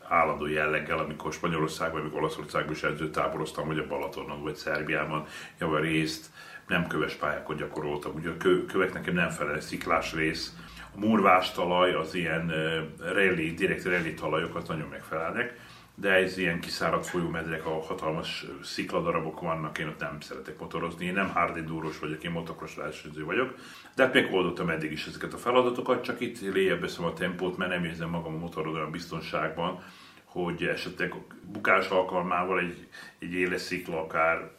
állandó 0.09 0.47
jelleggel, 0.47 0.99
amikor 0.99 1.33
Spanyolországban, 1.33 2.01
amikor 2.01 2.19
Olaszországban 2.19 2.73
is 2.73 2.83
edzőtáboroztam, 2.83 3.67
vagy 3.67 3.79
a 3.79 3.87
Balatonon, 3.87 4.43
vagy 4.43 4.55
Szerbiában, 4.55 5.27
javar 5.59 5.81
részt, 5.81 6.27
nem 6.67 6.87
köves 6.87 7.15
pályákon 7.15 7.57
gyakoroltam. 7.57 8.15
Ugye 8.15 8.31
a 8.31 8.37
kövek 8.67 8.93
nekem 8.93 9.15
nem 9.15 9.31
felel 9.31 9.61
sziklás 9.61 10.13
rész. 10.13 10.57
A 10.95 10.99
murvás 10.99 11.53
talaj, 11.53 11.93
az 11.93 12.15
ilyen 12.15 12.53
rally, 12.99 13.55
direkt 13.55 13.85
rally 13.85 14.15
talajokat 14.15 14.69
nagyon 14.69 14.89
megfelelnek, 14.89 15.55
de 15.99 16.11
ez 16.11 16.39
ilyen 16.39 16.61
kiszáradt 16.61 17.07
folyómedrek, 17.07 17.67
a 17.67 17.83
hatalmas 17.83 18.47
szikladarabok 18.63 19.41
vannak, 19.41 19.79
én 19.79 19.89
ott 19.89 20.01
nem 20.01 20.21
szeretek 20.21 20.59
motorozni, 20.59 21.05
én 21.05 21.13
nem 21.13 21.29
hard 21.29 21.57
enduro 21.57 21.89
vagyok, 22.01 22.25
én 22.25 22.31
motokros 22.31 22.75
versenyző 22.75 23.25
vagyok, 23.25 23.55
de 23.95 24.03
hát 24.05 24.15
megoldottam 24.15 24.69
eddig 24.69 24.93
is 24.93 25.07
ezeket 25.07 25.33
a 25.33 25.39
feladatokat, 25.39 26.03
csak 26.03 26.21
itt 26.21 26.41
léjebb 26.41 26.81
veszem 26.81 27.05
a 27.05 27.13
tempót, 27.13 27.57
mert 27.57 27.71
nem 27.71 27.85
érzem 27.85 28.09
magam 28.09 28.35
a 28.35 28.39
motoron 28.39 28.75
olyan 28.75 28.91
biztonságban, 28.91 29.83
hogy 30.25 30.63
esetleg 30.63 31.15
bukás 31.43 31.89
alkalmával 31.89 32.59
egy, 32.59 32.89
egy 33.19 33.33
éles 33.33 33.61
szikla 33.61 34.01
akár 34.01 34.51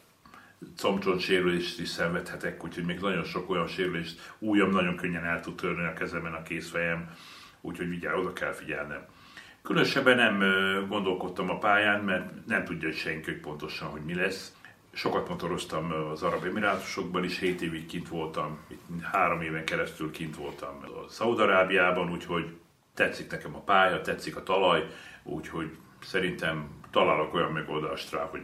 combcsont 0.76 1.20
sérülést 1.20 1.80
is 1.80 1.88
szenvedhetek, 1.88 2.64
úgyhogy 2.64 2.84
még 2.84 3.00
nagyon 3.00 3.24
sok 3.24 3.50
olyan 3.50 3.66
sérülést 3.66 4.34
újam 4.38 4.70
nagyon 4.70 4.96
könnyen 4.96 5.24
el 5.24 5.40
tud 5.40 5.54
törni 5.54 5.84
a 5.84 5.92
kezemen, 5.92 6.32
a 6.32 6.42
kézfejem, 6.42 7.10
úgyhogy 7.60 7.88
vigyázz, 7.88 8.18
oda 8.18 8.32
kell 8.32 8.52
figyelnem. 8.52 9.06
Különösebben 9.62 10.16
nem 10.16 10.38
gondolkodtam 10.88 11.50
a 11.50 11.58
pályán, 11.58 12.00
mert 12.00 12.46
nem 12.46 12.64
tudja 12.64 12.92
senki, 12.92 13.30
hogy 13.30 13.40
pontosan, 13.40 13.88
hogy 13.88 14.04
mi 14.04 14.14
lesz. 14.14 14.52
Sokat 14.92 15.28
motoroztam 15.28 15.92
az 16.12 16.22
Arab 16.22 16.44
Emirátusokban 16.44 17.24
is, 17.24 17.38
7 17.38 17.62
évig 17.62 17.86
kint 17.86 18.08
voltam, 18.08 18.58
három 19.12 19.40
éven 19.40 19.64
keresztül 19.64 20.10
kint 20.10 20.36
voltam 20.36 20.78
a 20.82 21.08
Szaudarábiában, 21.10 22.10
úgyhogy 22.10 22.56
tetszik 22.94 23.30
nekem 23.30 23.54
a 23.54 23.60
pálya, 23.60 24.00
tetszik 24.00 24.36
a 24.36 24.42
talaj, 24.42 24.86
úgyhogy 25.22 25.76
szerintem 26.02 26.68
találok 26.90 27.34
olyan 27.34 27.52
megoldást 27.52 28.12
rá, 28.12 28.28
hogy 28.30 28.42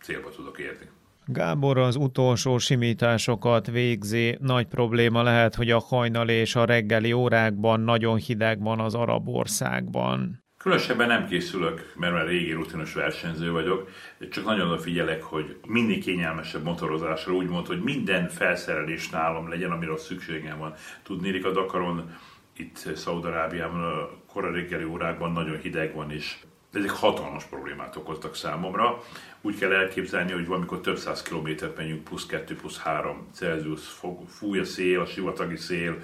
célba 0.00 0.30
tudok 0.30 0.58
érni. 0.58 0.88
Gábor 1.24 1.78
az 1.78 1.96
utolsó 1.96 2.58
simításokat 2.58 3.66
végzi. 3.66 4.38
Nagy 4.40 4.66
probléma 4.66 5.22
lehet, 5.22 5.54
hogy 5.54 5.70
a 5.70 5.78
hajnal 5.78 6.28
és 6.28 6.56
a 6.56 6.64
reggeli 6.64 7.12
órákban 7.12 7.80
nagyon 7.80 8.16
hideg 8.16 8.62
van 8.62 8.80
az 8.80 8.94
arab 8.94 9.28
országban. 9.28 10.44
Különösebben 10.66 11.08
nem 11.08 11.26
készülök, 11.26 11.92
mert 11.96 12.12
már 12.12 12.26
régi 12.26 12.52
rutinos 12.52 12.94
versenyző 12.94 13.50
vagyok, 13.50 13.88
csak 14.30 14.44
nagyon 14.44 14.68
odafigyelek, 14.68 15.22
hogy 15.22 15.56
mindig 15.66 16.02
kényelmesebb 16.02 16.62
motorozásra, 16.64 17.32
úgymond, 17.32 17.66
hogy 17.66 17.82
minden 17.82 18.28
felszerelés 18.28 19.10
nálam 19.10 19.48
legyen, 19.48 19.70
amire 19.70 19.96
szükségem 19.96 20.58
van. 20.58 20.74
Tudnélik 21.02 21.44
a 21.44 21.50
Dakaron, 21.50 22.16
itt 22.56 22.76
Szaudarábiában 22.94 23.82
a 23.82 24.10
kora 24.32 24.50
reggeli 24.50 24.84
órákban 24.84 25.32
nagyon 25.32 25.58
hideg 25.58 25.94
van, 25.94 26.10
és 26.10 26.36
ezek 26.72 26.90
hatalmas 26.90 27.44
problémát 27.44 27.96
okoztak 27.96 28.34
számomra. 28.34 29.02
Úgy 29.40 29.58
kell 29.58 29.72
elképzelni, 29.72 30.32
hogy 30.32 30.46
valamikor 30.46 30.80
több 30.80 30.96
száz 30.96 31.22
kilométert 31.22 31.76
menjünk, 31.76 32.04
plusz 32.04 32.26
2, 32.26 32.56
plusz 32.56 32.78
3 32.78 33.28
Celsius, 33.32 33.80
fúj 34.28 34.58
a 34.58 34.64
szél, 34.64 35.00
a 35.00 35.06
sivatagi 35.06 35.56
szél, 35.56 35.96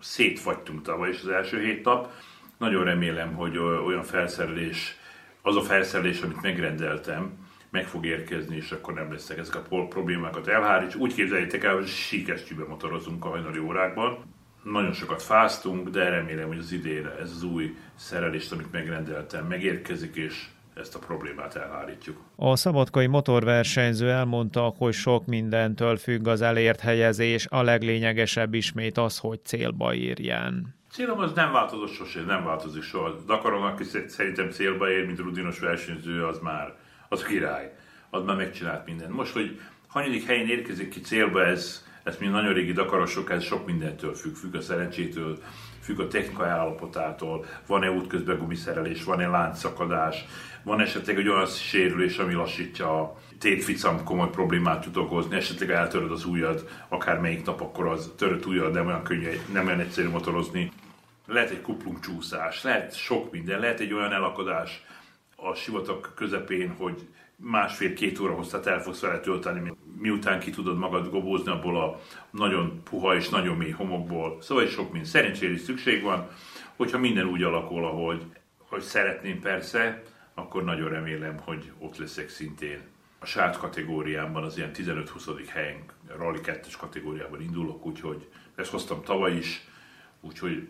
szétfagytunk 0.00 0.82
tavaly 0.82 1.08
is 1.08 1.20
az 1.20 1.28
első 1.28 1.60
hét 1.60 1.84
nap. 1.84 2.12
Nagyon 2.60 2.84
remélem, 2.84 3.34
hogy 3.34 3.58
olyan 3.58 4.02
felszerelés, 4.02 4.96
az 5.42 5.56
a 5.56 5.60
felszerelés, 5.62 6.20
amit 6.20 6.42
megrendeltem, 6.42 7.32
meg 7.70 7.86
fog 7.86 8.06
érkezni, 8.06 8.56
és 8.56 8.70
akkor 8.70 8.94
nem 8.94 9.12
lesznek 9.12 9.38
ezek 9.38 9.54
a 9.54 9.86
problémákat 9.88 10.46
elhárítani. 10.46 11.02
Úgy 11.02 11.14
képzeljétek 11.14 11.64
el, 11.64 11.74
hogy 11.74 11.86
síkesztyűben 11.86 12.66
motorozunk 12.68 13.24
a 13.24 13.28
hajnali 13.28 13.58
órákban 13.58 14.18
nagyon 14.62 14.92
sokat 14.92 15.22
fáztunk, 15.22 15.88
de 15.88 16.08
remélem, 16.08 16.46
hogy 16.46 16.58
az 16.58 16.72
idére 16.72 17.16
ez 17.20 17.30
az 17.30 17.42
új 17.42 17.74
szerelést, 17.94 18.52
amit 18.52 18.72
megrendeltem, 18.72 19.46
megérkezik, 19.46 20.16
és 20.16 20.44
ezt 20.74 20.94
a 20.94 20.98
problémát 20.98 21.56
elhárítjuk. 21.56 22.16
A 22.36 22.56
szabadkai 22.56 23.06
motorversenyző 23.06 24.10
elmondta, 24.10 24.74
hogy 24.76 24.92
sok 24.92 25.26
mindentől 25.26 25.96
függ 25.96 26.26
az 26.26 26.40
elért 26.40 26.80
helyezés, 26.80 27.46
a 27.50 27.62
leglényegesebb 27.62 28.54
ismét 28.54 28.98
az, 28.98 29.18
hogy 29.18 29.44
célba 29.44 29.94
érjen. 29.94 30.78
Célom 30.92 31.18
az 31.18 31.32
nem 31.32 31.52
változott 31.52 31.92
sosem, 31.92 32.24
nem 32.24 32.44
változik 32.44 32.82
soha. 32.82 33.14
Dakaron, 33.26 33.62
aki 33.62 33.84
szerintem 34.06 34.50
célba 34.50 34.90
ér, 34.90 35.06
mint 35.06 35.18
rudinos 35.18 35.58
versenyző, 35.58 36.24
az 36.24 36.38
már 36.38 36.76
az 37.08 37.22
király. 37.22 37.76
Az 38.10 38.24
már 38.24 38.36
megcsinált 38.36 38.86
mindent. 38.86 39.12
Most, 39.12 39.32
hogy 39.32 39.60
hanyadik 39.86 40.26
helyen 40.26 40.48
érkezik 40.48 40.88
ki 40.88 41.00
célba, 41.00 41.44
ez 41.44 41.84
ezt 42.02 42.20
mi 42.20 42.26
nagyon 42.26 42.52
régi 42.52 42.72
dakarosok, 42.72 43.30
ez 43.30 43.44
sok 43.44 43.66
mindentől 43.66 44.14
függ, 44.14 44.34
függ 44.34 44.54
a 44.54 44.60
szerencsétől, 44.60 45.38
függ 45.80 46.00
a 46.00 46.08
technikai 46.08 46.48
állapotától, 46.48 47.44
van-e 47.66 47.90
útközben 47.90 48.38
gumiszerelés, 48.38 49.04
van-e 49.04 49.28
láncszakadás, 49.28 50.24
van 50.62 50.80
esetleg 50.80 51.18
egy 51.18 51.28
olyan 51.28 51.46
sérülés, 51.46 52.18
ami 52.18 52.32
lassítja 52.32 53.00
a 53.00 53.18
tétficam 53.38 54.04
komoly 54.04 54.30
problémát 54.30 54.82
tud 54.82 54.96
okozni, 54.96 55.36
esetleg 55.36 55.70
eltöröd 55.70 56.10
az 56.10 56.24
ujjad, 56.24 56.68
akár 56.88 57.20
melyik 57.20 57.44
nap, 57.44 57.60
akkor 57.60 57.86
az 57.86 58.12
törött 58.16 58.46
ujjad 58.46 58.72
nem 58.72 58.86
olyan 58.86 59.02
könnyű, 59.02 59.40
nem 59.52 59.66
olyan 59.66 59.80
egyszerű 59.80 60.08
motorozni. 60.08 60.70
Lehet 61.30 61.50
egy 61.50 61.60
kuplungcsúszás, 61.60 62.62
lehet 62.62 62.96
sok 62.96 63.30
minden, 63.30 63.60
lehet 63.60 63.80
egy 63.80 63.92
olyan 63.92 64.12
elakadás 64.12 64.84
a 65.36 65.54
sivatag 65.54 66.14
közepén, 66.14 66.74
hogy 66.76 67.08
másfél-két 67.36 68.18
óra 68.18 68.34
hosszat 68.34 68.66
el 68.66 68.82
fogsz 68.82 69.00
vele 69.00 69.20
tölteni, 69.20 69.72
miután 69.96 70.40
ki 70.40 70.50
tudod 70.50 70.78
magad 70.78 71.10
gobózni 71.10 71.50
abból 71.50 71.80
a 71.80 72.00
nagyon 72.30 72.82
puha 72.84 73.14
és 73.14 73.28
nagyon 73.28 73.56
mély 73.56 73.70
homokból. 73.70 74.38
Szóval 74.40 74.66
sok 74.66 74.92
mind. 74.92 75.04
Szerencsére 75.04 75.52
is 75.52 75.60
szükség 75.60 76.02
van, 76.02 76.28
hogyha 76.76 76.98
minden 76.98 77.26
úgy 77.26 77.42
alakul, 77.42 77.84
ahogy 77.84 78.22
hogy 78.58 78.82
szeretném 78.82 79.40
persze, 79.40 80.02
akkor 80.34 80.64
nagyon 80.64 80.88
remélem, 80.88 81.38
hogy 81.38 81.72
ott 81.78 81.96
leszek 81.96 82.28
szintén. 82.28 82.80
A 83.18 83.26
sát 83.26 83.56
kategóriámban 83.56 84.44
az 84.44 84.56
ilyen 84.56 84.70
15-20. 84.74 85.48
helyen, 85.48 85.82
Rally 86.16 86.40
2-es 86.42 86.74
kategóriában 86.78 87.42
indulok, 87.42 87.86
úgyhogy 87.86 88.28
ezt 88.54 88.70
hoztam 88.70 89.02
tavaly 89.02 89.36
is, 89.36 89.68
úgyhogy 90.20 90.68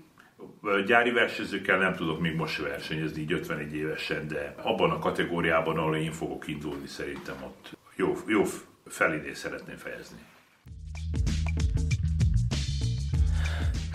Gyári 0.86 1.10
versenyzőkkel 1.10 1.78
nem 1.78 1.94
tudok 1.94 2.20
még 2.20 2.34
most 2.34 2.62
versenyezni, 2.62 3.20
így 3.20 3.32
51 3.32 3.74
évesen, 3.74 4.28
de 4.28 4.54
abban 4.62 4.90
a 4.90 4.98
kategóriában, 4.98 5.78
ahol 5.78 5.96
én 5.96 6.12
fogok 6.12 6.48
indulni, 6.48 6.86
szerintem 6.86 7.42
ott 7.42 7.76
jó, 7.96 8.16
jó 8.26 8.42
felidé 8.86 9.32
szeretném 9.32 9.76
fejezni. 9.76 10.18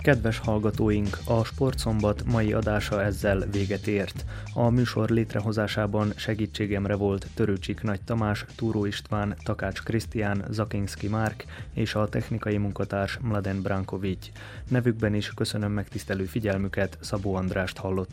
Kedves 0.06 0.38
hallgatóink, 0.38 1.18
a 1.24 1.44
Sportszombat 1.44 2.24
mai 2.24 2.52
adása 2.52 3.02
ezzel 3.02 3.44
véget 3.50 3.86
ért. 3.86 4.24
A 4.54 4.68
műsor 4.68 5.08
létrehozásában 5.08 6.12
segítségemre 6.16 6.94
volt 6.94 7.26
Törőcsik 7.34 7.82
Nagy 7.82 8.00
Tamás, 8.00 8.44
Túró 8.56 8.84
István, 8.84 9.36
Takács 9.44 9.82
Krisztián, 9.82 10.44
Zakinski 10.50 11.08
Márk 11.08 11.44
és 11.72 11.94
a 11.94 12.08
technikai 12.08 12.56
munkatárs 12.56 13.18
Mladen 13.22 13.62
Brankovic. 13.62 14.30
Nevükben 14.68 15.14
is 15.14 15.32
köszönöm 15.34 15.72
megtisztelő 15.72 16.24
figyelmüket, 16.24 16.98
Szabó 17.00 17.34
Andrást 17.34 17.76
hallották. 17.76 18.04